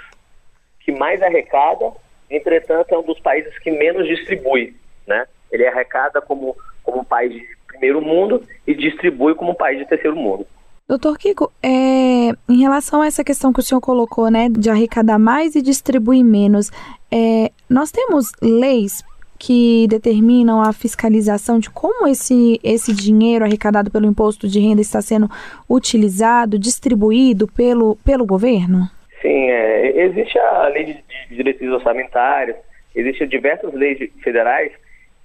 que 0.80 0.92
mais 0.92 1.22
arrecada, 1.22 1.92
entretanto, 2.28 2.94
é 2.94 2.98
um 2.98 3.02
dos 3.02 3.20
países 3.20 3.56
que 3.58 3.70
menos 3.70 4.06
distribui, 4.06 4.76
né? 5.06 5.26
Ele 5.50 5.66
arrecada 5.66 6.20
como 6.20 6.56
como 6.82 7.00
um 7.00 7.04
país 7.04 7.32
de 7.32 7.46
primeiro 7.66 8.00
mundo 8.00 8.42
e 8.66 8.74
distribui 8.74 9.34
como 9.34 9.52
um 9.52 9.54
país 9.54 9.78
de 9.78 9.86
terceiro 9.86 10.16
mundo. 10.16 10.46
Doutor 10.88 11.16
Kiko, 11.16 11.50
é, 11.62 12.32
em 12.48 12.60
relação 12.60 13.00
a 13.00 13.06
essa 13.06 13.24
questão 13.24 13.52
que 13.52 13.60
o 13.60 13.62
senhor 13.62 13.80
colocou, 13.80 14.30
né, 14.30 14.48
de 14.50 14.68
arrecadar 14.68 15.18
mais 15.18 15.54
e 15.54 15.62
distribuir 15.62 16.24
menos, 16.24 16.70
é, 17.10 17.50
nós 17.68 17.90
temos 17.90 18.30
leis 18.42 19.02
que 19.38 19.86
determinam 19.88 20.60
a 20.60 20.72
fiscalização 20.72 21.58
de 21.58 21.68
como 21.68 22.06
esse, 22.06 22.60
esse 22.62 22.94
dinheiro 22.94 23.44
arrecadado 23.44 23.90
pelo 23.90 24.06
imposto 24.06 24.46
de 24.46 24.60
renda 24.60 24.80
está 24.80 25.00
sendo 25.02 25.28
utilizado, 25.68 26.58
distribuído 26.58 27.48
pelo, 27.48 27.96
pelo 28.04 28.24
governo? 28.24 28.88
Sim, 29.20 29.50
é, 29.50 30.04
existe 30.04 30.38
a 30.38 30.68
lei 30.68 30.84
de, 30.84 30.92
de 30.92 31.36
diretrizes 31.36 31.74
orçamentárias, 31.74 32.56
existem 32.94 33.26
diversas 33.26 33.72
leis 33.72 33.98
federais 34.22 34.72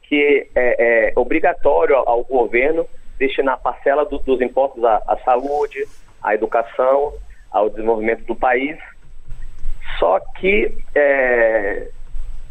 que 0.08 0.50
é, 0.56 1.10
é 1.10 1.14
obrigatório 1.16 1.96
ao 1.96 2.24
governo 2.24 2.88
destinar 3.18 3.60
parcela 3.60 4.06
do, 4.06 4.20
dos 4.20 4.42
impostos 4.42 4.84
à, 4.84 5.02
à, 5.08 5.18
saúde, 5.26 5.86
à 6.22 6.34
educação, 6.34 7.14
ao 7.52 7.70
desenvolvimento 7.70 8.26
do 8.26 8.36
país. 8.36 8.78
Só 10.00 10.20
que, 10.38 10.78
é, 10.96 11.88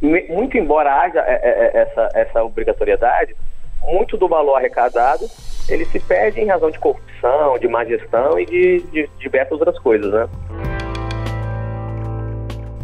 muito 0.00 0.56
embora 0.58 0.92
haja 0.92 1.20
é, 1.20 1.34
é, 1.34 1.70
é, 1.74 1.82
essa, 1.82 2.08
essa 2.14 2.42
obrigatoriedade, 2.42 3.34
muito 3.82 4.16
do 4.16 4.28
valor 4.28 4.56
arrecadado 4.56 5.26
ele 5.68 5.84
se 5.86 5.98
perde 5.98 6.40
em 6.40 6.46
razão 6.46 6.70
de 6.70 6.78
corrupção, 6.78 7.58
de 7.58 7.66
má 7.66 7.84
gestão 7.84 8.38
e 8.38 8.46
de, 8.46 8.80
de 8.92 9.10
diversas 9.18 9.58
outras 9.58 9.78
coisas, 9.80 10.12
né? 10.12 10.28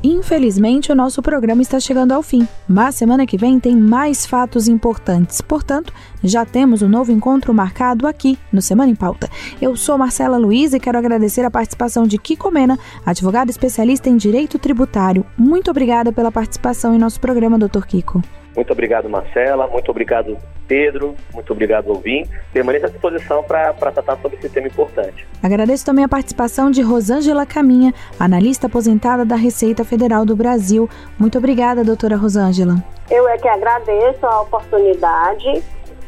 Infelizmente, 0.05 0.91
o 0.91 0.97
nosso 0.97 1.23
programa 1.23 1.63
está 1.63 1.79
chegando 1.79 2.11
ao 2.11 2.25
fim, 2.25 2.47
mas 2.69 2.97
semana 2.97 3.25
que 3.25 3.37
vem 3.37 3.61
tem 3.61 3.77
mais 3.77 4.27
fatos 4.27 4.67
importantes. 4.67 5.41
Portanto, 5.41 5.93
já 6.23 6.45
temos 6.45 6.83
um 6.83 6.89
novo 6.89 7.13
encontro 7.13 7.53
marcado 7.53 8.07
aqui 8.07 8.39
no 8.53 8.63
Semana 8.63 8.91
em 8.91 8.95
Pauta. 8.95 9.29
Eu 9.61 9.77
sou 9.77 9.99
Marcela 9.99 10.37
Luiz 10.37 10.73
e 10.73 10.81
quero 10.81 10.99
agradecer 10.99 11.45
a 11.45 11.51
participação 11.51 12.07
de 12.07 12.19
Kiko 12.19 12.51
Mena, 12.51 12.79
advogado 13.05 13.51
especialista 13.51 14.09
em 14.09 14.17
direito 14.17 14.59
tributário. 14.59 15.25
Muito 15.37 15.71
obrigada 15.71 16.13
pela 16.13 16.33
participação 16.33 16.95
em 16.95 16.99
nosso 16.99 17.21
programa, 17.21 17.59
doutor 17.59 17.87
Kiko. 17.87 18.23
Muito 18.55 18.71
obrigado, 18.73 19.09
Marcela. 19.09 19.67
Muito 19.67 19.91
obrigado, 19.91 20.37
Pedro. 20.69 21.15
Muito 21.33 21.53
obrigado, 21.53 21.89
ouvinte. 21.89 22.31
Permaneça 22.53 22.87
à 22.87 22.91
disposição 22.91 23.43
para 23.43 23.73
tratar 23.73 24.19
sobre 24.19 24.37
esse 24.37 24.49
tema 24.49 24.67
importante. 24.67 25.27
Agradeço 25.43 25.87
também 25.87 26.05
a 26.05 26.09
participação 26.09 26.71
de 26.71 26.83
Rosângela 26.83 27.47
Caminha, 27.47 27.95
analista 28.21 28.67
aposentada 28.67 29.25
da 29.25 29.37
Receita 29.37 29.85
Federal 29.85 30.27
do 30.27 30.37
Brasil. 30.37 30.89
Muito 31.19 31.39
obrigada, 31.39 31.83
doutora 31.83 32.17
Rosângela. 32.17 32.77
Eu 33.11 33.27
é 33.27 33.39
que 33.39 33.49
agradeço 33.49 34.25
a 34.27 34.43
oportunidade 34.43 35.63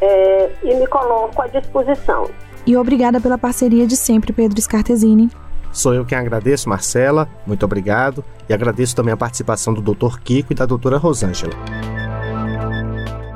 é, 0.04 0.50
e 0.62 0.74
me 0.74 0.86
coloco 0.86 1.40
à 1.40 1.46
disposição. 1.46 2.30
E 2.66 2.76
obrigada 2.76 3.20
pela 3.20 3.38
parceria 3.38 3.86
de 3.86 3.96
sempre, 3.96 4.32
Pedro 4.32 4.60
Scartesini. 4.60 5.30
Sou 5.72 5.92
eu 5.92 6.04
quem 6.04 6.16
agradeço, 6.16 6.68
Marcela. 6.68 7.28
Muito 7.46 7.64
obrigado. 7.64 8.24
E 8.48 8.54
agradeço 8.54 8.94
também 8.94 9.12
a 9.12 9.16
participação 9.16 9.74
do 9.74 9.82
Dr. 9.82 10.18
Kiko 10.20 10.52
e 10.52 10.56
da 10.56 10.64
doutora 10.64 10.98
Rosângela. 10.98 11.52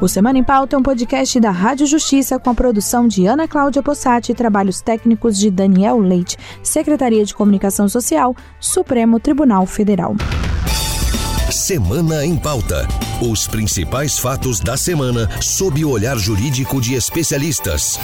O 0.00 0.06
Semana 0.06 0.38
em 0.38 0.44
Pauta 0.44 0.76
é 0.76 0.78
um 0.78 0.82
podcast 0.82 1.40
da 1.40 1.50
Rádio 1.50 1.84
Justiça 1.84 2.38
com 2.38 2.50
a 2.50 2.54
produção 2.54 3.08
de 3.08 3.26
Ana 3.26 3.48
Cláudia 3.48 3.82
Possati 3.82 4.30
e 4.30 4.34
trabalhos 4.34 4.80
técnicos 4.80 5.36
de 5.36 5.50
Daniel 5.50 5.98
Leite, 5.98 6.36
Secretaria 6.62 7.24
de 7.24 7.34
Comunicação 7.34 7.88
Social, 7.88 8.36
Supremo 8.60 9.18
Tribunal 9.18 9.66
Federal. 9.66 10.14
Semana 11.50 12.26
em 12.26 12.36
Pauta. 12.36 12.86
Os 13.22 13.48
principais 13.48 14.18
fatos 14.18 14.60
da 14.60 14.76
semana 14.76 15.26
sob 15.40 15.82
o 15.82 15.88
olhar 15.88 16.18
jurídico 16.18 16.78
de 16.78 16.92
especialistas. 16.92 17.98